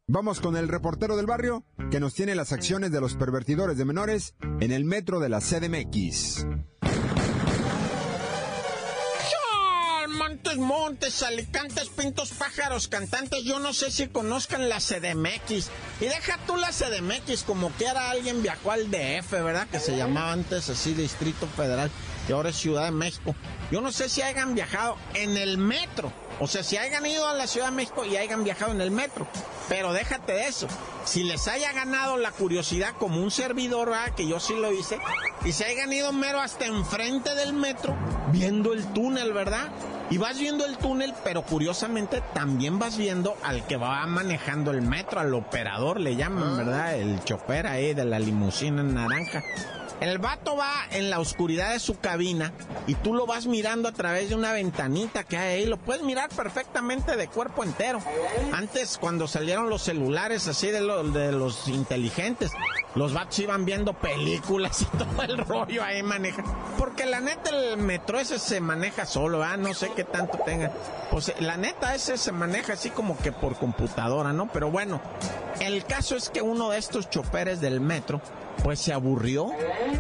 Vamos 0.08 0.40
con 0.40 0.56
el 0.56 0.68
reportero 0.68 1.16
del 1.16 1.26
barrio 1.26 1.64
que 1.90 2.00
nos 2.00 2.14
tiene 2.14 2.35
las 2.35 2.52
acciones 2.52 2.92
de 2.92 3.00
los 3.00 3.14
pervertidores 3.14 3.78
de 3.78 3.85
menores 3.85 4.35
en 4.61 4.73
el 4.73 4.85
metro 4.85 5.21
de 5.21 5.28
la 5.28 5.40
CDMX. 5.40 6.47
Montes, 10.18 10.57
montes, 10.59 11.23
alicantes, 11.23 11.88
pintos, 11.88 12.30
pájaros, 12.33 12.88
cantantes, 12.88 13.45
yo 13.45 13.61
no 13.61 13.73
sé 13.73 13.90
si 13.90 14.09
conozcan 14.09 14.68
la 14.68 14.78
CDMX. 14.78 15.71
Y 16.00 16.04
deja 16.04 16.38
tú 16.47 16.57
la 16.57 16.71
CDMX, 16.71 17.45
como 17.45 17.75
que 17.76 17.87
era 17.87 18.11
alguien 18.11 18.42
viajó 18.42 18.73
al 18.73 18.90
DF, 18.90 19.30
¿verdad? 19.30 19.68
Que 19.68 19.78
se 19.78 19.97
llamaba 19.97 20.33
antes 20.33 20.68
así 20.68 20.92
Distrito 20.92 21.47
Federal 21.47 21.90
y 22.28 22.33
ahora 22.33 22.50
es 22.50 22.57
Ciudad 22.57 22.85
de 22.85 22.90
México. 22.90 23.35
Yo 23.71 23.80
no 23.80 23.90
sé 23.90 24.09
si 24.09 24.23
hayan 24.23 24.54
viajado 24.54 24.97
en 25.14 25.37
el 25.37 25.57
metro. 25.57 26.12
O 26.40 26.47
sea, 26.47 26.62
si 26.62 26.76
hayan 26.76 27.04
ido 27.07 27.26
a 27.26 27.35
la 27.35 27.47
Ciudad 27.47 27.68
de 27.68 27.76
México 27.76 28.04
y 28.04 28.16
hayan 28.16 28.45
viajado 28.45 28.73
en 28.73 28.80
el 28.80 28.90
metro. 28.90 29.26
Pero 29.68 29.92
déjate 29.92 30.33
de 30.33 30.47
eso. 30.47 30.68
Si 31.09 31.25
les 31.25 31.49
haya 31.49 31.73
ganado 31.73 32.19
la 32.19 32.33
curiosidad 32.33 32.93
como 32.99 33.23
un 33.23 33.31
servidor, 33.31 33.88
¿verdad? 33.88 34.15
que 34.15 34.29
yo 34.29 34.38
sí 34.38 34.53
lo 34.55 34.71
hice, 34.71 34.99
y 35.43 35.53
se 35.53 35.65
hayan 35.65 35.91
ido 35.91 36.12
mero 36.12 36.38
hasta 36.38 36.67
enfrente 36.67 37.35
del 37.35 37.55
metro, 37.55 37.97
viendo 38.31 38.75
el 38.75 38.85
túnel, 38.93 39.33
¿verdad? 39.33 39.71
Y 40.11 40.19
vas 40.19 40.38
viendo 40.38 40.67
el 40.67 40.77
túnel, 40.77 41.15
pero 41.25 41.41
curiosamente 41.41 42.23
también 42.35 42.79
vas 42.79 42.99
viendo 42.99 43.38
al 43.43 43.67
que 43.67 43.79
va 43.79 44.07
manejando 44.07 44.71
el 44.71 44.83
metro, 44.83 45.21
al 45.21 45.33
operador 45.33 45.99
le 45.99 46.15
llaman, 46.15 46.59
¿verdad? 46.59 46.99
El 46.99 47.25
chofer 47.25 47.67
ahí 47.67 47.95
de 47.95 48.05
la 48.05 48.19
limusina 48.19 48.83
naranja. 48.83 49.43
El 50.00 50.19
vato 50.19 50.57
va 50.57 50.73
en 50.93 51.11
la 51.11 51.19
oscuridad 51.19 51.73
de 51.73 51.81
su 51.81 51.99
cabina 51.99 52.52
y 52.87 52.95
tú 52.95 53.14
lo 53.14 53.26
vas 53.26 53.47
mirando 53.47 53.88
a 53.88 53.93
través 53.93 54.28
de 54.28 54.37
una 54.37 54.52
ventanita 54.52 55.25
que 55.25 55.37
hay 55.37 55.61
ahí. 55.61 55.67
Lo 55.67 55.76
puedes 55.76 56.02
mirar 56.02 56.28
perfectamente 56.28 57.17
de 57.17 57.26
cuerpo 57.26 57.64
entero. 57.64 58.00
Antes, 58.52 58.97
cuando 58.99 59.26
salieron 59.26 59.69
los 59.69 59.83
celulares 59.83 60.47
así 60.47 60.69
de, 60.69 60.81
de 61.12 61.33
los 61.33 61.67
inteligentes, 61.67 62.52
los 62.95 63.12
vatos 63.12 63.40
iban 63.40 63.64
viendo 63.64 63.93
películas 63.93 64.83
y 64.83 64.85
todo 64.97 65.23
el 65.23 65.38
rollo 65.38 65.83
ahí 65.83 66.02
maneja. 66.05 66.45
Porque 66.78 67.05
la 67.05 67.21
neta 67.21 67.50
el 67.50 67.78
metro 67.78 68.21
ese 68.21 68.38
se 68.38 68.61
maneja 68.61 69.05
solo, 69.05 69.43
¿ah? 69.43 69.57
No 69.57 69.75
sé 69.75 69.90
qué 69.97 70.05
tanto 70.05 70.38
tenga. 70.45 70.71
Pues 71.11 71.33
la 71.40 71.57
neta 71.57 71.95
ese 71.97 72.17
se 72.19 72.31
maneja 72.31 72.75
así 72.75 72.90
como 72.90 73.19
que 73.19 73.33
por 73.33 73.57
computadora, 73.57 74.33
¿no? 74.33 74.49
Pero 74.52 74.71
bueno, 74.71 75.00
el 75.61 75.85
caso 75.85 76.17
es 76.17 76.31
que 76.31 76.40
uno 76.40 76.71
de 76.71 76.78
estos 76.78 77.11
choferes 77.11 77.61
del 77.61 77.81
metro 77.81 78.21
pues 78.62 78.79
se 78.79 78.93
aburrió 78.93 79.50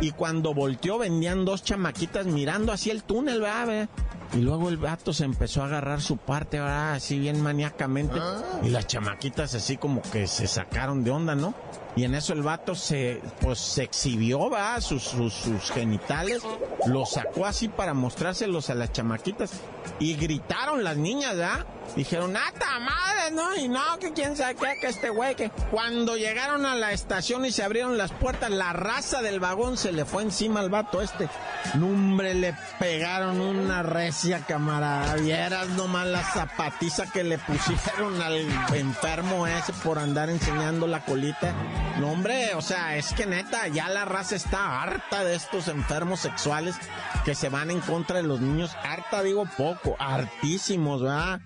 y 0.00 0.10
cuando 0.12 0.54
volteó 0.54 0.98
vendían 0.98 1.44
dos 1.44 1.62
chamaquitas 1.62 2.26
mirando 2.26 2.72
así 2.72 2.90
el 2.90 3.02
túnel, 3.02 3.40
¿verdad? 3.40 3.66
¿verdad? 3.66 3.88
Y 4.34 4.38
luego 4.38 4.68
el 4.68 4.76
vato 4.76 5.12
se 5.12 5.24
empezó 5.24 5.62
a 5.62 5.66
agarrar 5.66 6.02
su 6.02 6.18
parte, 6.18 6.58
¿verdad? 6.60 6.94
Así 6.94 7.18
bien 7.18 7.42
maníacamente. 7.42 8.18
Y 8.62 8.68
las 8.68 8.86
chamaquitas 8.86 9.54
así 9.54 9.76
como 9.78 10.02
que 10.02 10.26
se 10.26 10.46
sacaron 10.46 11.02
de 11.02 11.10
onda, 11.10 11.34
¿no? 11.34 11.54
Y 11.98 12.04
en 12.04 12.14
eso 12.14 12.32
el 12.32 12.44
vato 12.44 12.76
se, 12.76 13.20
pues, 13.40 13.58
se 13.58 13.82
exhibió, 13.82 14.48
¿verdad? 14.48 14.80
Sus, 14.80 15.02
sus, 15.02 15.72
genitales. 15.72 16.44
Los 16.86 17.10
sacó 17.10 17.44
así 17.44 17.66
para 17.66 17.92
mostrárselos 17.92 18.70
a 18.70 18.76
las 18.76 18.92
chamaquitas. 18.92 19.50
Y 19.98 20.14
gritaron 20.14 20.84
las 20.84 20.96
niñas, 20.96 21.36
¿verdad? 21.36 21.66
Dijeron, 21.96 22.36
¡ata 22.36 22.78
madre! 22.78 23.08
¿no? 23.32 23.56
Y 23.56 23.68
no, 23.68 23.98
que 24.00 24.12
quién 24.12 24.36
sabe 24.36 24.54
qué, 24.54 24.78
que 24.80 24.86
este 24.86 25.10
güey, 25.10 25.34
que 25.34 25.50
cuando 25.70 26.16
llegaron 26.16 26.64
a 26.66 26.74
la 26.74 26.92
estación 26.92 27.44
y 27.44 27.52
se 27.52 27.62
abrieron 27.62 27.98
las 27.98 28.12
puertas, 28.12 28.50
la 28.50 28.72
raza 28.72 29.22
del 29.22 29.40
vagón 29.40 29.76
se 29.76 29.92
le 29.92 30.04
fue 30.04 30.22
encima 30.22 30.60
al 30.60 30.70
vato 30.70 31.02
este. 31.02 31.28
Nombre, 31.74 32.34
le 32.34 32.54
pegaron 32.78 33.40
una 33.40 33.82
recia, 33.82 34.40
camarada. 34.46 35.16
Vieras 35.16 35.68
nomás 35.70 36.06
la 36.06 36.22
zapatiza 36.22 37.10
que 37.10 37.24
le 37.24 37.38
pusieron 37.38 38.20
al 38.22 38.36
enfermo 38.74 39.46
ese 39.46 39.72
por 39.84 39.98
andar 39.98 40.30
enseñando 40.30 40.86
la 40.86 41.04
colita. 41.04 41.54
No, 41.98 42.12
hombre, 42.12 42.54
o 42.54 42.62
sea, 42.62 42.96
es 42.96 43.12
que 43.12 43.26
neta, 43.26 43.66
ya 43.68 43.88
la 43.88 44.04
raza 44.04 44.36
está 44.36 44.82
harta 44.82 45.24
de 45.24 45.34
estos 45.34 45.66
enfermos 45.68 46.20
sexuales 46.20 46.76
que 47.24 47.34
se 47.34 47.48
van 47.48 47.70
en 47.70 47.80
contra 47.80 48.18
de 48.18 48.22
los 48.22 48.40
niños. 48.40 48.70
Harta, 48.84 49.22
digo 49.22 49.46
poco, 49.56 49.96
hartísimos, 49.98 51.02
¿verdad? 51.02 51.40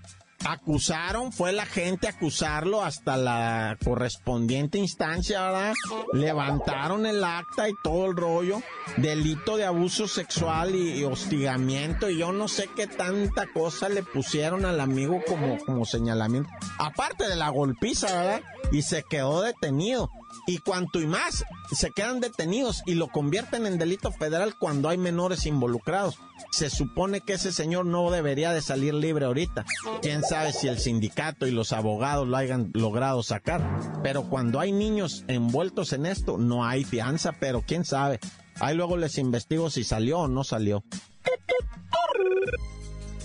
Acusaron, 0.45 1.33
fue 1.33 1.53
la 1.53 1.67
gente 1.67 2.09
a 2.09 2.11
acusarlo 2.11 2.83
hasta 2.83 3.17
la 3.17 3.79
correspondiente 3.85 4.77
instancia, 4.77 5.41
¿verdad? 5.43 5.75
Levantaron 6.13 7.07
el 7.07 7.23
acta 7.23 7.69
y 7.69 7.73
todo 7.85 8.07
el 8.07 8.17
rollo. 8.17 8.61
Delito 8.97 9.57
de 9.57 9.65
abuso 9.65 10.09
sexual 10.09 10.75
y, 10.75 10.99
y 10.99 11.05
hostigamiento. 11.05 12.11
Y 12.11 12.19
yo 12.19 12.33
no 12.33 12.49
sé 12.49 12.69
qué 12.75 12.89
tanta 12.89 13.47
cosa 13.53 13.89
le 13.89 14.03
pusieron 14.03 14.65
al 14.65 14.81
amigo 14.81 15.23
como, 15.27 15.59
como 15.65 15.85
señalamiento. 15.85 16.51
Aparte 16.79 17.29
de 17.29 17.37
la 17.37 17.49
golpiza, 17.51 18.09
¿verdad? 18.09 18.43
Y 18.73 18.83
se 18.83 19.05
quedó 19.05 19.43
detenido. 19.43 20.11
Y 20.47 20.59
cuanto 20.59 21.01
y 21.01 21.07
más, 21.07 21.45
se 21.73 21.91
quedan 21.91 22.21
detenidos 22.21 22.83
y 22.87 22.95
lo 22.95 23.09
convierten 23.09 23.67
en 23.67 23.79
delito 23.79 24.13
federal 24.13 24.57
cuando 24.59 24.89
hay 24.89 24.99
menores 24.99 25.47
involucrados. 25.47 26.19
Se 26.51 26.69
supone 26.69 27.21
que 27.21 27.35
ese 27.35 27.53
señor 27.53 27.87
no 27.87 28.11
debería 28.11 28.53
de 28.53 28.61
salir 28.61 28.95
libre 28.95 29.27
ahorita. 29.27 29.65
Quién 30.03 30.23
sabe 30.23 30.53
si 30.53 30.69
el 30.69 30.79
sindicato 30.79 31.47
y 31.47 31.51
los 31.51 31.73
abogados 31.73 32.27
lo 32.27 32.37
hayan 32.37 32.71
logrado 32.75 33.23
sacar. 33.23 34.01
Pero 34.03 34.29
cuando 34.29 34.61
hay 34.61 34.73
niños 34.73 35.25
envueltos 35.29 35.93
en 35.93 36.07
esto, 36.07 36.39
no 36.39 36.65
hay 36.65 36.85
fianza, 36.85 37.33
pero 37.39 37.63
quién 37.67 37.85
sabe. 37.85 38.21
Ahí 38.61 38.77
luego 38.77 38.97
les 38.97 39.19
investigo 39.19 39.71
si 39.71 39.85
salió 39.85 40.21
o 40.21 40.29
no 40.29 40.45
salió. 40.45 40.85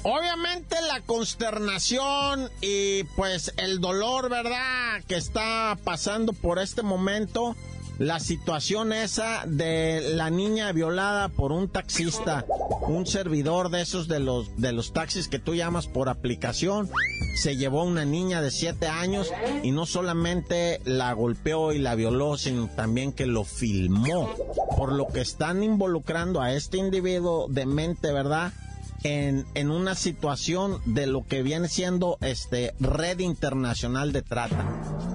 Obviamente 0.04 0.76
la 0.88 1.02
consternación 1.02 2.50
y 2.62 3.04
pues 3.16 3.54
el 3.58 3.80
dolor, 3.82 4.30
¿verdad? 4.30 5.04
Que 5.08 5.16
está 5.16 5.78
pasando 5.84 6.34
por 6.34 6.60
este 6.60 6.82
momento 6.82 7.56
la 8.00 8.20
situación 8.20 8.94
esa 8.94 9.44
de 9.48 10.14
la 10.14 10.30
niña 10.30 10.72
violada 10.72 11.30
por 11.30 11.52
un 11.52 11.68
taxista, 11.68 12.46
un 12.88 13.08
servidor 13.08 13.70
de 13.70 13.82
esos 13.82 14.08
de 14.08 14.20
los 14.20 14.56
de 14.58 14.72
los 14.72 14.94
taxis 14.94 15.28
que 15.28 15.40
tú 15.40 15.56
llamas 15.56 15.88
por 15.88 16.08
aplicación, 16.08 16.90
se 17.36 17.58
llevó 17.58 17.82
a 17.82 17.86
una 17.86 18.06
niña 18.06 18.42
de 18.42 18.52
7 18.52 18.88
años 18.88 19.32
y 19.64 19.72
no 19.72 19.86
solamente 19.86 20.80
la 20.86 21.12
golpeó 21.14 21.74
y 21.74 21.80
la 21.80 21.96
violó, 21.96 22.38
sino 22.38 22.68
también 22.68 23.14
que 23.14 23.26
lo 23.26 23.44
filmó, 23.44 24.30
por 24.78 24.92
lo 24.92 25.08
que 25.08 25.22
están 25.22 25.64
involucrando 25.64 26.40
a 26.40 26.54
este 26.54 26.78
individuo 26.78 27.48
de 27.50 27.66
mente, 27.66 28.12
¿verdad? 28.12 28.54
En, 29.04 29.46
en, 29.54 29.70
una 29.70 29.94
situación 29.96 30.82
de 30.86 31.06
lo 31.06 31.24
que 31.24 31.44
viene 31.44 31.68
siendo 31.68 32.18
este 32.22 32.74
red 32.80 33.20
internacional 33.20 34.12
de 34.12 34.24
trata. 34.24 34.66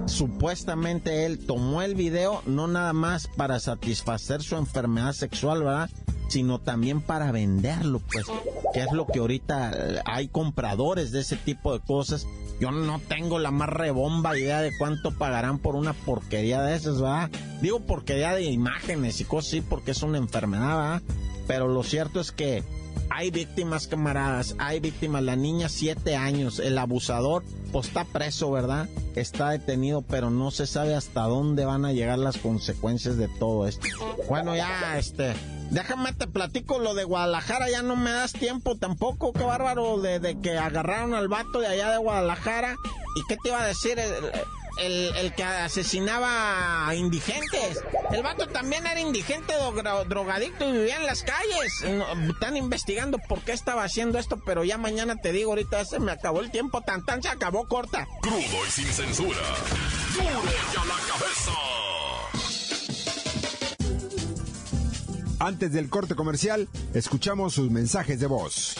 Supuestamente 0.05 1.25
él 1.25 1.45
tomó 1.45 1.81
el 1.81 1.93
video 1.93 2.41
no 2.45 2.67
nada 2.67 2.93
más 2.93 3.27
para 3.27 3.59
satisfacer 3.59 4.41
su 4.41 4.55
enfermedad 4.55 5.13
sexual, 5.13 5.63
¿verdad? 5.63 5.89
sino 6.33 6.59
también 6.59 7.01
para 7.01 7.31
venderlo, 7.31 8.01
pues, 8.11 8.25
que 8.73 8.81
es 8.81 8.91
lo 8.91 9.05
que 9.05 9.19
ahorita 9.19 9.71
eh, 9.71 10.01
hay 10.05 10.27
compradores 10.29 11.11
de 11.11 11.21
ese 11.21 11.35
tipo 11.35 11.73
de 11.73 11.79
cosas. 11.79 12.25
Yo 12.59 12.71
no 12.71 12.99
tengo 13.07 13.37
la 13.37 13.51
más 13.51 13.69
rebomba 13.69 14.37
idea 14.37 14.61
de 14.61 14.75
cuánto 14.77 15.11
pagarán 15.11 15.59
por 15.59 15.75
una 15.75 15.93
porquería 15.93 16.63
de 16.63 16.75
esas, 16.75 16.99
¿verdad? 16.99 17.29
Digo 17.61 17.81
porquería 17.81 18.33
de 18.33 18.45
imágenes 18.45 19.21
y 19.21 19.25
cosas 19.25 19.49
así 19.49 19.61
porque 19.61 19.91
es 19.91 20.01
una 20.01 20.17
enfermedad, 20.17 20.77
¿verdad? 20.77 21.01
Pero 21.45 21.67
lo 21.67 21.83
cierto 21.83 22.19
es 22.19 22.31
que 22.31 22.63
hay 23.09 23.31
víctimas, 23.31 23.87
camaradas, 23.87 24.55
hay 24.57 24.79
víctimas. 24.79 25.23
La 25.23 25.35
niña, 25.35 25.69
siete 25.69 26.15
años, 26.15 26.59
el 26.59 26.77
abusador, 26.77 27.43
pues 27.71 27.87
está 27.87 28.05
preso, 28.05 28.51
¿verdad? 28.51 28.89
Está 29.15 29.51
detenido, 29.51 30.01
pero 30.01 30.29
no 30.29 30.51
se 30.51 30.67
sabe 30.67 30.95
hasta 30.95 31.21
dónde 31.23 31.65
van 31.65 31.85
a 31.85 31.93
llegar 31.93 32.19
las 32.19 32.37
consecuencias 32.37 33.17
de 33.17 33.27
todo 33.27 33.67
esto. 33.67 33.85
Bueno, 34.29 34.55
ya, 34.55 34.97
este, 34.97 35.33
déjame 35.71 36.13
te 36.13 36.27
platico 36.27 36.79
lo 36.79 36.93
de 36.93 37.03
Guadalajara, 37.03 37.69
ya 37.69 37.81
no 37.81 37.95
me 37.95 38.11
das 38.11 38.33
tiempo 38.33 38.75
tampoco, 38.75 39.33
qué 39.33 39.43
bárbaro, 39.43 39.99
de, 39.99 40.37
que 40.41 40.57
agarraron 40.57 41.13
al 41.13 41.27
vato 41.27 41.59
de 41.59 41.67
allá 41.67 41.91
de 41.91 41.97
Guadalajara. 41.97 42.75
¿Y 43.15 43.21
qué 43.27 43.37
te 43.41 43.49
iba 43.49 43.61
a 43.61 43.67
decir? 43.67 43.99
El, 44.77 45.15
el, 45.15 45.33
que 45.33 45.43
asesinaba 45.43 46.87
a 46.87 46.95
indigentes. 46.95 47.83
El 48.11 48.23
vato 48.23 48.47
también 48.47 48.85
era 48.85 48.99
indigente, 48.99 49.53
drogadicto 50.07 50.67
y 50.67 50.71
vivía 50.71 50.97
en 50.97 51.05
las 51.05 51.23
calles. 51.23 51.83
están 52.29 52.57
investigando 52.57 53.17
por 53.19 53.41
qué 53.41 53.53
estaba 53.53 53.83
haciendo 53.83 54.19
esto, 54.19 54.39
pero 54.45 54.63
ya 54.63 54.77
mañana 54.77 55.15
te 55.15 55.31
digo, 55.31 55.51
ahorita 55.51 55.85
se 55.85 55.99
me 55.99 56.11
acabó 56.11 56.41
el 56.41 56.51
tiempo, 56.51 56.81
tan 56.81 57.05
tan 57.05 57.21
se 57.21 57.29
acabó 57.29 57.67
corta. 57.67 58.07
Crudo 58.21 58.39
y 58.67 58.71
sin 58.71 58.87
censura. 58.87 59.41
Duro 60.13 60.25
y 60.25 60.77
a 60.77 60.85
la 60.85 60.95
cabeza. 61.07 61.51
Antes 65.39 65.73
del 65.73 65.89
corte 65.89 66.15
comercial, 66.15 66.69
escuchamos 66.93 67.53
sus 67.53 67.69
mensajes 67.69 68.19
de 68.19 68.27
voz. 68.27 68.75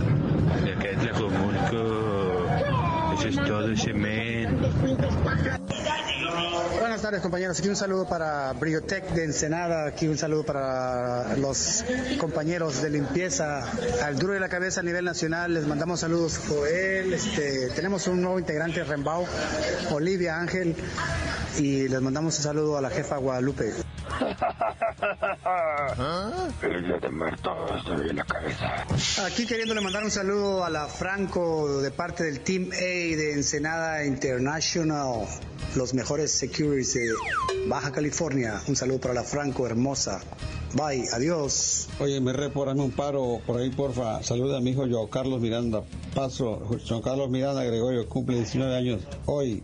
de 0.65 0.73
acá 0.73 0.88
de 0.89 0.95
Tlajomulco. 0.97 2.45
Eso 3.17 3.28
es 3.30 3.36
todo, 3.47 3.71
ese 3.71 3.93
men. 3.93 4.60
Tardes 7.08 7.22
compañeros, 7.22 7.58
aquí 7.58 7.70
un 7.70 7.78
saludo 7.78 8.06
para 8.06 8.52
Briotech 8.52 9.12
de 9.12 9.24
Ensenada, 9.24 9.88
aquí 9.88 10.10
un 10.10 10.17
saludo 10.17 10.43
para 10.43 11.38
los 11.38 11.86
compañeros 12.20 12.82
de 12.82 12.89
limpieza, 12.89 13.63
al 14.04 14.20
duro 14.20 14.34
de 14.34 14.41
la 14.41 14.50
cabeza 14.50 14.82
a 14.82 14.84
nivel 14.84 15.06
nacional, 15.06 15.54
les 15.54 15.65
mandamos 15.65 16.02
saludos. 16.02 16.38
Joel, 16.38 17.13
este, 17.13 17.70
tenemos 17.70 18.08
un 18.08 18.22
nuevo 18.22 18.39
integrante 18.39 18.84
Rembao, 18.84 19.26
Olivia 19.91 20.38
Ángel, 20.38 20.76
y 21.58 21.88
les 21.88 22.02
mandamos 22.02 22.38
un 22.39 22.43
saludo 22.43 22.78
a 22.78 22.82
la 22.82 22.89
jefa 22.89 23.15
Guadalupe. 23.15 23.87
Día 26.62 26.97
de 26.99 27.10
muertos, 27.10 27.84
en 28.10 28.15
la 28.15 28.23
cabeza. 28.23 28.86
Aquí 29.25 29.45
queriéndole 29.45 29.82
mandar 29.82 30.03
un 30.03 30.12
saludo 30.12 30.63
a 30.63 30.69
la 30.69 30.88
Franco 30.88 31.82
de 31.82 31.91
parte 31.91 32.23
del 32.23 32.41
Team 32.41 32.69
A 32.71 32.77
de 32.77 33.34
Ensenada 33.34 34.06
International, 34.06 35.27
los 35.75 35.93
mejores 35.93 36.32
securities 36.32 36.93
de 36.93 37.10
Baja 37.67 37.91
California. 37.91 38.62
Un 38.67 38.75
saludo 38.75 38.99
para 38.99 39.13
la 39.13 39.23
Franco 39.23 39.65
hermosa. 39.65 40.21
Bye, 40.73 41.06
adiós. 41.13 41.88
Oye, 41.99 42.19
me 42.19 42.34
reporame 42.34 42.82
un 42.82 42.91
paro 42.91 43.39
por 43.45 43.60
ahí, 43.60 43.69
porfa. 43.69 44.21
Saluda 44.23 44.58
a 44.58 44.62
mi 44.62 44.71
hijo 44.71 44.86
yo, 44.86 45.10
Carlos 45.10 45.41
Miranda. 45.41 45.84
Paso, 46.13 46.62
Juan 46.88 47.01
Carlos 47.01 47.30
Miranda 47.30 47.63
Gregorio, 47.63 48.08
cumple 48.10 48.38
19 48.38 48.75
años. 48.75 49.01
Hoy, 49.25 49.63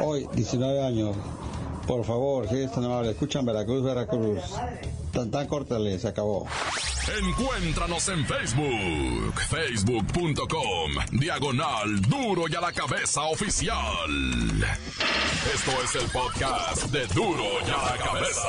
hoy, 0.00 0.28
19 0.34 0.84
años. 0.84 1.16
Por 1.88 2.04
favor, 2.04 2.46
si 2.46 2.56
es 2.56 2.70
tan 2.70 2.84
amable, 2.84 3.12
escuchan 3.12 3.46
Veracruz, 3.46 3.82
Veracruz. 3.82 4.42
Tan 5.10 5.30
tan 5.30 5.46
córtale, 5.46 5.98
se 5.98 6.08
acabó. 6.08 6.46
Encuéntranos 7.18 8.06
en 8.10 8.26
Facebook, 8.26 9.40
facebook.com, 9.48 11.18
diagonal 11.18 12.02
duro 12.02 12.42
y 12.46 12.54
a 12.54 12.60
la 12.60 12.72
cabeza 12.72 13.22
oficial. 13.22 13.78
Esto 15.54 15.70
es 15.82 15.94
el 15.94 16.10
podcast 16.10 16.92
de 16.92 17.06
duro 17.06 17.44
y 17.66 17.70
a 17.70 17.96
la 17.96 18.04
cabeza. 18.04 18.48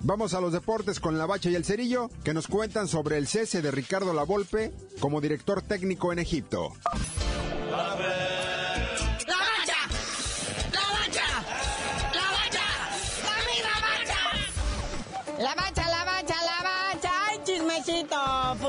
Vamos 0.00 0.34
a 0.34 0.40
los 0.40 0.52
deportes 0.52 0.98
con 0.98 1.16
la 1.16 1.26
bacha 1.26 1.48
y 1.48 1.54
el 1.54 1.64
cerillo, 1.64 2.10
que 2.24 2.34
nos 2.34 2.48
cuentan 2.48 2.88
sobre 2.88 3.18
el 3.18 3.28
cese 3.28 3.62
de 3.62 3.70
Ricardo 3.70 4.12
Lavolpe 4.12 4.72
como 4.98 5.20
director 5.20 5.62
técnico 5.62 6.12
en 6.12 6.18
Egipto. 6.18 6.72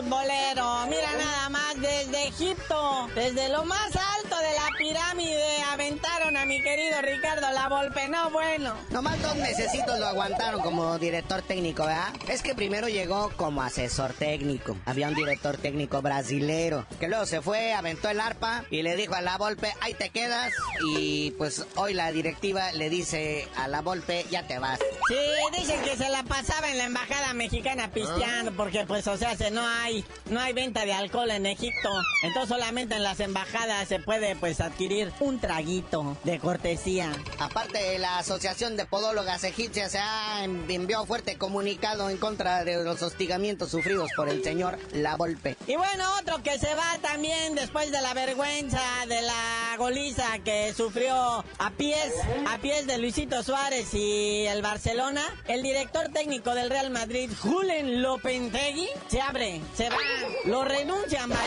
Futbolero! 0.02 0.86
Mira 0.88 1.12
nada 1.18 1.50
más, 1.50 1.76
desde 1.76 2.28
Egipto, 2.28 3.10
desde 3.16 3.50
lo 3.50 3.66
más 3.66 3.92
alto 4.18 4.29
de 4.40 4.54
la 4.54 4.70
pirámide, 4.78 5.62
aventaron 5.72 6.38
a 6.38 6.46
mi 6.46 6.62
querido 6.62 7.02
Ricardo 7.02 7.52
La 7.52 7.68
Volpe. 7.68 8.08
No, 8.08 8.30
bueno. 8.32 8.74
Nomás 8.90 9.22
dos 9.22 9.36
necesitos 9.36 10.00
lo 10.00 10.08
aguantaron 10.08 10.62
como 10.62 10.98
director 10.98 11.42
técnico, 11.42 11.86
¿verdad? 11.86 12.14
Es 12.28 12.42
que 12.42 12.56
primero 12.56 12.88
llegó 12.88 13.32
como 13.36 13.62
asesor 13.62 14.14
técnico. 14.14 14.78
Había 14.86 15.08
un 15.08 15.16
director 15.16 15.58
técnico 15.58 16.02
brasilero, 16.02 16.86
que 17.00 17.08
luego 17.08 17.26
se 17.26 17.42
fue, 17.42 17.74
aventó 17.74 18.10
el 18.10 18.20
arpa 18.20 18.64
y 18.70 18.82
le 18.82 18.96
dijo 18.96 19.16
a 19.16 19.22
La 19.22 19.38
Volpe, 19.38 19.74
ahí 19.82 19.94
te 19.94 20.10
quedas. 20.10 20.54
Y 20.96 21.32
pues 21.32 21.66
hoy 21.76 21.94
la 21.94 22.12
directiva 22.12 22.72
le 22.72 22.90
dice 22.90 23.48
a 23.56 23.68
La 23.68 23.82
Volpe, 23.82 24.26
ya 24.30 24.48
te 24.48 24.60
vas. 24.60 24.80
Sí, 25.08 25.60
dicen 25.60 25.82
que 25.84 25.98
se 25.98 26.10
la 26.10 26.24
pasaba 26.24 26.70
en 26.70 26.78
la 26.78 26.86
embajada 26.86 27.34
mexicana 27.34 27.92
pisteando, 27.92 28.52
porque 28.54 28.86
pues, 28.86 29.08
o 29.08 29.18
sea, 29.18 29.36
no 29.52 29.68
hay, 29.68 30.06
no 30.30 30.40
hay 30.40 30.54
venta 30.54 30.86
de 30.86 30.94
alcohol 30.94 31.32
en 31.32 31.46
Egipto. 31.46 31.90
Entonces 32.24 32.50
solamente 32.50 32.96
en 32.96 33.04
las 33.04 33.20
embajadas 33.20 33.88
se 33.88 34.00
puede 34.00 34.29
pues 34.36 34.62
adquirir 34.62 35.12
un 35.20 35.40
traguito 35.40 36.18
de 36.24 36.40
cortesía. 36.40 37.12
Aparte, 37.40 37.98
la 38.00 38.20
Asociación 38.20 38.78
de 38.78 38.86
Podólogas 38.86 39.44
Egipcias 39.44 39.92
se 39.92 40.00
ha 40.00 40.44
enviado 40.44 41.06
fuerte 41.06 41.38
comunicado 41.38 42.10
en 42.10 42.18
contra 42.18 42.64
de 42.64 42.84
los 42.84 43.02
hostigamientos 43.02 43.72
sufridos 43.72 44.12
por 44.16 44.30
el 44.30 44.44
señor 44.44 44.78
La 44.94 45.16
Volpe. 45.16 45.58
Y 45.68 45.76
bueno, 45.76 46.06
otro 46.20 46.42
que 46.44 46.58
se 46.60 46.74
va 46.76 46.98
también 47.02 47.56
después 47.56 47.92
de 47.92 48.02
la 48.02 48.14
vergüenza 48.14 48.82
de 49.08 49.22
la 49.22 49.76
goliza 49.78 50.40
que 50.44 50.74
sufrió 50.74 51.44
a 51.58 51.72
pies, 51.78 52.14
a 52.48 52.58
pies 52.58 52.88
de 52.88 52.98
Luisito 52.98 53.44
Suárez 53.44 53.94
y 53.94 54.46
el 54.46 54.62
Barcelona 54.62 55.24
el 55.48 55.64
director 55.64 56.10
técnico 56.10 56.54
del 56.54 56.70
Real 56.70 56.90
Madrid, 56.90 57.30
Julen 57.42 58.02
Lopentegui, 58.02 58.88
se 59.08 59.22
abre, 59.22 59.62
se 59.76 59.90
va, 59.90 59.98
lo 60.46 60.64
renuncian, 60.64 61.30
vaya. 61.30 61.42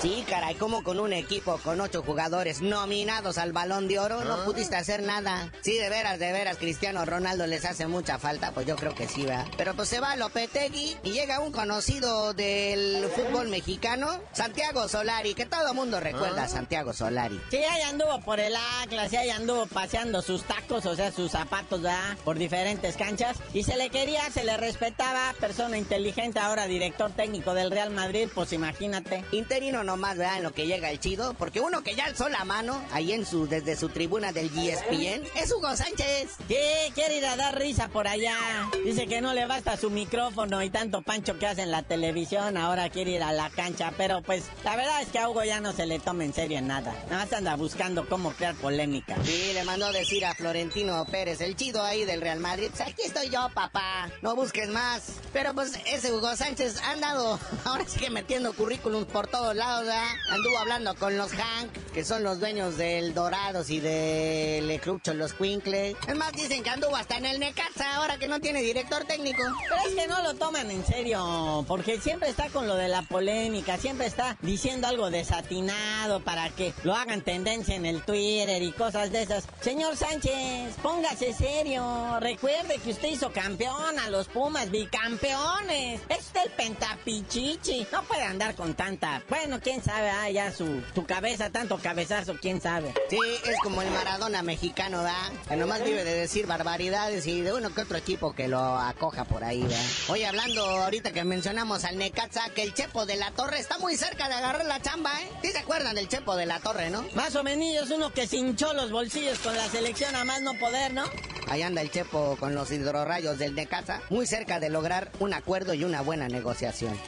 Sí, 0.00 0.24
caray, 0.28 0.54
como 0.56 0.82
con 0.82 0.98
un 0.98 1.12
equipo 1.12 1.58
con 1.58 1.80
ocho 1.80 2.02
jugadores 2.02 2.25
jugadores 2.26 2.60
nominados 2.60 3.38
al 3.38 3.52
balón 3.52 3.86
de 3.86 4.00
oro, 4.00 4.24
no 4.24 4.44
pudiste 4.44 4.74
hacer 4.74 5.00
nada. 5.00 5.52
Sí, 5.60 5.78
de 5.78 5.88
veras, 5.88 6.18
de 6.18 6.32
veras, 6.32 6.56
Cristiano 6.56 7.04
Ronaldo 7.04 7.46
les 7.46 7.64
hace 7.64 7.86
mucha 7.86 8.18
falta, 8.18 8.50
pues 8.50 8.66
yo 8.66 8.74
creo 8.74 8.96
que 8.96 9.06
sí, 9.06 9.24
va. 9.24 9.44
Pero 9.56 9.74
pues 9.74 9.88
se 9.88 10.00
va 10.00 10.16
Lopetegui 10.16 10.96
y 11.04 11.12
llega 11.12 11.38
un 11.38 11.52
conocido 11.52 12.34
del 12.34 13.06
fútbol 13.14 13.48
mexicano, 13.48 14.20
Santiago 14.32 14.88
Solari, 14.88 15.34
que 15.34 15.46
todo 15.46 15.72
mundo 15.72 16.00
recuerda 16.00 16.42
a 16.42 16.48
Santiago 16.48 16.92
Solari. 16.92 17.40
Sí, 17.48 17.58
ahí 17.58 17.82
anduvo 17.82 18.20
por 18.22 18.40
el 18.40 18.54
Atlas, 18.82 19.10
sí, 19.10 19.16
ahí 19.16 19.30
anduvo 19.30 19.66
paseando 19.66 20.20
sus 20.20 20.42
tacos, 20.42 20.84
o 20.84 20.96
sea, 20.96 21.12
sus 21.12 21.30
zapatos, 21.30 21.80
¿verdad? 21.80 22.16
Por 22.24 22.38
diferentes 22.38 22.96
canchas. 22.96 23.36
Y 23.54 23.62
se 23.62 23.76
le 23.76 23.88
quería, 23.90 24.28
se 24.32 24.42
le 24.42 24.56
respetaba, 24.56 25.32
persona 25.38 25.78
inteligente, 25.78 26.40
ahora 26.40 26.66
director 26.66 27.12
técnico 27.12 27.54
del 27.54 27.70
Real 27.70 27.90
Madrid, 27.90 28.28
pues 28.34 28.52
imagínate. 28.52 29.24
Interino 29.30 29.84
nomás, 29.84 30.18
¿verdad? 30.18 30.38
En 30.38 30.42
lo 30.42 30.52
que 30.52 30.66
llega 30.66 30.90
el 30.90 30.98
chido, 30.98 31.34
porque 31.34 31.60
uno 31.60 31.84
que 31.84 31.94
ya 31.94 32.06
alzó 32.16 32.28
la 32.30 32.46
mano, 32.46 32.82
ahí 32.92 33.12
en 33.12 33.26
su, 33.26 33.46
desde 33.46 33.76
su 33.76 33.90
tribuna 33.90 34.32
del 34.32 34.46
ESPN, 34.46 35.22
es 35.36 35.52
Hugo 35.52 35.76
Sánchez. 35.76 36.30
Sí, 36.48 36.56
quiere 36.94 37.18
ir 37.18 37.26
a 37.26 37.36
dar 37.36 37.58
risa 37.58 37.88
por 37.88 38.08
allá. 38.08 38.38
Dice 38.86 39.06
que 39.06 39.20
no 39.20 39.34
le 39.34 39.44
basta 39.44 39.76
su 39.76 39.90
micrófono 39.90 40.62
y 40.62 40.70
tanto 40.70 41.02
pancho 41.02 41.38
que 41.38 41.46
hace 41.46 41.60
en 41.60 41.70
la 41.70 41.82
televisión, 41.82 42.56
ahora 42.56 42.88
quiere 42.88 43.10
ir 43.10 43.22
a 43.22 43.32
la 43.32 43.50
cancha, 43.50 43.92
pero 43.98 44.22
pues 44.22 44.44
la 44.64 44.76
verdad 44.76 45.02
es 45.02 45.08
que 45.08 45.18
a 45.18 45.28
Hugo 45.28 45.44
ya 45.44 45.60
no 45.60 45.74
se 45.74 45.84
le 45.84 45.98
toma 45.98 46.24
en 46.24 46.32
serio 46.32 46.56
en 46.56 46.68
nada. 46.68 46.94
Nada 47.10 47.24
más 47.24 47.32
anda 47.34 47.54
buscando 47.54 48.08
cómo 48.08 48.30
crear 48.32 48.54
polémica. 48.54 49.14
Sí, 49.22 49.50
le 49.52 49.64
mandó 49.64 49.92
decir 49.92 50.24
a 50.24 50.34
Florentino 50.34 51.04
Pérez, 51.04 51.42
el 51.42 51.54
chido 51.54 51.82
ahí 51.82 52.06
del 52.06 52.22
Real 52.22 52.40
Madrid, 52.40 52.68
"Pues 52.70 52.80
aquí 52.88 53.02
estoy 53.04 53.28
yo, 53.28 53.50
papá, 53.52 54.10
no 54.22 54.34
busques 54.34 54.70
más. 54.70 55.02
Pero 55.34 55.52
pues 55.52 55.72
ese 55.84 56.14
Hugo 56.14 56.34
Sánchez 56.34 56.80
ha 56.80 56.92
andado, 56.92 57.38
ahora 57.66 57.84
sigue 57.86 58.08
metiendo 58.08 58.54
currículums 58.54 59.06
por 59.06 59.26
todos 59.26 59.54
lados, 59.54 59.84
¿verdad? 59.84 60.08
Anduvo 60.30 60.58
hablando 60.60 60.94
con 60.94 61.18
los 61.18 61.30
Hank, 61.32 61.70
que 61.92 62.05
son 62.06 62.22
los 62.22 62.38
dueños 62.38 62.76
del 62.76 63.14
Dorados 63.14 63.68
y 63.68 63.80
del 63.80 64.80
Club 64.80 65.00
Los 65.14 65.32
Quinkle. 65.34 65.96
Es 66.06 66.14
más, 66.14 66.32
dicen 66.32 66.62
que 66.62 66.70
anduvo 66.70 66.94
hasta 66.94 67.16
en 67.16 67.26
el 67.26 67.40
Necaxa, 67.40 67.96
ahora 67.96 68.16
que 68.16 68.28
no 68.28 68.38
tiene 68.38 68.62
director 68.62 69.04
técnico. 69.04 69.42
Pero 69.68 69.88
es 69.88 69.94
que 69.94 70.06
no 70.06 70.22
lo 70.22 70.34
toman 70.34 70.70
en 70.70 70.86
serio, 70.86 71.64
porque 71.66 72.00
siempre 72.00 72.28
está 72.28 72.48
con 72.50 72.68
lo 72.68 72.76
de 72.76 72.86
la 72.86 73.02
polémica, 73.02 73.76
siempre 73.76 74.06
está 74.06 74.36
diciendo 74.40 74.86
algo 74.86 75.10
desatinado 75.10 76.22
para 76.22 76.48
que 76.50 76.72
lo 76.84 76.94
hagan 76.94 77.22
tendencia 77.22 77.74
en 77.74 77.86
el 77.86 78.02
Twitter 78.02 78.62
y 78.62 78.70
cosas 78.70 79.10
de 79.10 79.22
esas. 79.22 79.48
Señor 79.60 79.96
Sánchez, 79.96 80.76
póngase 80.82 81.32
serio, 81.32 82.20
recuerde 82.20 82.78
que 82.78 82.90
usted 82.90 83.08
hizo 83.08 83.32
campeón 83.32 83.98
a 83.98 84.10
los 84.10 84.28
Pumas, 84.28 84.70
bicampeones. 84.70 86.00
Es 86.08 86.30
el 86.44 86.50
pentapichichi, 86.50 87.86
no 87.90 88.02
puede 88.04 88.22
andar 88.22 88.54
con 88.54 88.74
tanta, 88.74 89.22
bueno, 89.28 89.58
quién 89.60 89.82
sabe, 89.82 90.10
ah, 90.10 90.30
ya 90.30 90.52
su, 90.52 90.82
cabeza, 91.06 91.50
tanto 91.50 91.78
cabezazo, 91.86 92.34
quién 92.42 92.60
sabe. 92.60 92.92
Sí, 93.08 93.18
es 93.44 93.54
como 93.62 93.80
el 93.80 93.88
Maradona 93.92 94.42
mexicano, 94.42 95.04
¿verdad? 95.04 95.30
Que 95.48 95.54
nomás 95.54 95.84
vive 95.84 96.02
de 96.02 96.14
decir 96.14 96.44
barbaridades 96.48 97.28
y 97.28 97.42
de 97.42 97.52
uno 97.52 97.72
que 97.72 97.82
otro 97.82 97.96
equipo 97.96 98.34
que 98.34 98.48
lo 98.48 98.58
acoja 98.58 99.24
por 99.24 99.44
ahí, 99.44 99.62
¿verdad? 99.62 99.84
Oye, 100.08 100.26
hablando 100.26 100.64
ahorita 100.64 101.12
que 101.12 101.22
mencionamos 101.22 101.84
al 101.84 101.96
Necaxa, 101.96 102.48
que 102.56 102.64
el 102.64 102.74
Chepo 102.74 103.06
de 103.06 103.14
la 103.14 103.30
Torre 103.30 103.60
está 103.60 103.78
muy 103.78 103.96
cerca 103.96 104.28
de 104.28 104.34
agarrar 104.34 104.66
la 104.66 104.82
chamba, 104.82 105.12
¿eh? 105.22 105.28
¿Sí 105.42 105.52
se 105.52 105.58
acuerdan 105.58 105.94
del 105.94 106.08
Chepo 106.08 106.34
de 106.34 106.46
la 106.46 106.58
Torre, 106.58 106.90
no? 106.90 107.04
Más 107.14 107.36
o 107.36 107.44
menos 107.44 107.88
uno 107.92 108.12
que 108.12 108.26
se 108.26 108.38
hinchó 108.38 108.72
los 108.72 108.90
bolsillos 108.90 109.38
con 109.38 109.56
la 109.56 109.68
selección 109.68 110.16
a 110.16 110.24
más 110.24 110.42
no 110.42 110.54
poder, 110.54 110.92
¿no? 110.92 111.04
Ahí 111.46 111.62
anda 111.62 111.82
el 111.82 111.92
Chepo 111.92 112.36
con 112.40 112.56
los 112.56 112.72
hidrorrayos 112.72 113.38
del 113.38 113.54
Necaxa, 113.54 114.02
muy 114.10 114.26
cerca 114.26 114.58
de 114.58 114.70
lograr 114.70 115.12
un 115.20 115.34
acuerdo 115.34 115.72
y 115.72 115.84
una 115.84 116.00
buena 116.00 116.26
negociación. 116.26 116.98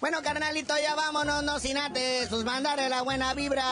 Bueno, 0.00 0.22
carnalito, 0.22 0.74
ya 0.80 0.94
vámonos, 0.94 1.42
no 1.42 1.58
sin 1.58 1.76
antes, 1.76 2.28
pues 2.28 2.44
mandarle 2.44 2.88
la 2.88 3.02
buena 3.02 3.34
vibra 3.34 3.64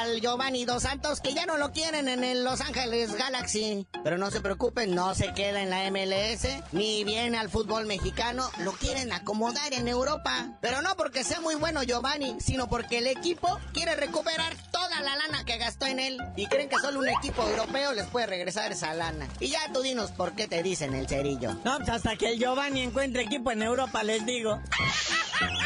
al 0.00 0.22
Giovanni 0.22 0.64
Dos 0.64 0.84
Santos, 0.84 1.20
que 1.20 1.34
ya 1.34 1.44
no 1.44 1.58
lo 1.58 1.70
quieren 1.72 2.08
en 2.08 2.24
el 2.24 2.44
Los 2.44 2.62
Ángeles 2.62 3.14
Galaxy. 3.14 3.86
Pero 4.02 4.16
no 4.16 4.30
se 4.30 4.40
preocupen, 4.40 4.94
no 4.94 5.14
se 5.14 5.34
queda 5.34 5.60
en 5.60 5.68
la 5.68 5.90
MLS, 5.90 6.48
ni 6.72 7.04
viene 7.04 7.36
al 7.36 7.50
fútbol 7.50 7.84
mexicano, 7.84 8.48
lo 8.60 8.72
quieren 8.72 9.12
acomodar 9.12 9.74
en 9.74 9.86
Europa. 9.86 10.56
Pero 10.62 10.80
no 10.80 10.96
porque 10.96 11.24
sea 11.24 11.42
muy 11.42 11.56
bueno 11.56 11.82
Giovanni, 11.82 12.36
sino 12.40 12.70
porque 12.70 12.98
el 12.98 13.06
equipo 13.08 13.60
quiere 13.74 13.96
recuperar 13.96 14.56
toda 14.70 15.02
la 15.02 15.14
lana 15.14 15.44
que 15.44 15.58
gastó 15.58 15.84
en 15.84 15.98
él. 15.98 16.18
Y 16.36 16.46
creen 16.46 16.70
que 16.70 16.78
solo 16.78 17.00
un 17.00 17.08
equipo 17.10 17.46
europeo 17.46 17.92
les 17.92 18.06
puede 18.06 18.24
regresar 18.24 18.72
esa 18.72 18.94
lana. 18.94 19.28
Y 19.40 19.48
ya 19.48 19.70
tú 19.74 19.82
dinos 19.82 20.10
por 20.12 20.34
qué 20.34 20.48
te 20.48 20.62
dicen 20.62 20.94
el 20.94 21.06
cerillo. 21.06 21.52
No, 21.66 21.76
pues 21.76 21.90
hasta 21.90 22.16
que 22.16 22.30
el 22.30 22.38
Giovanni 22.38 22.80
encuentre 22.80 23.24
equipo 23.24 23.50
en 23.50 23.60
Europa, 23.60 24.02
les 24.02 24.24
digo. 24.24 24.58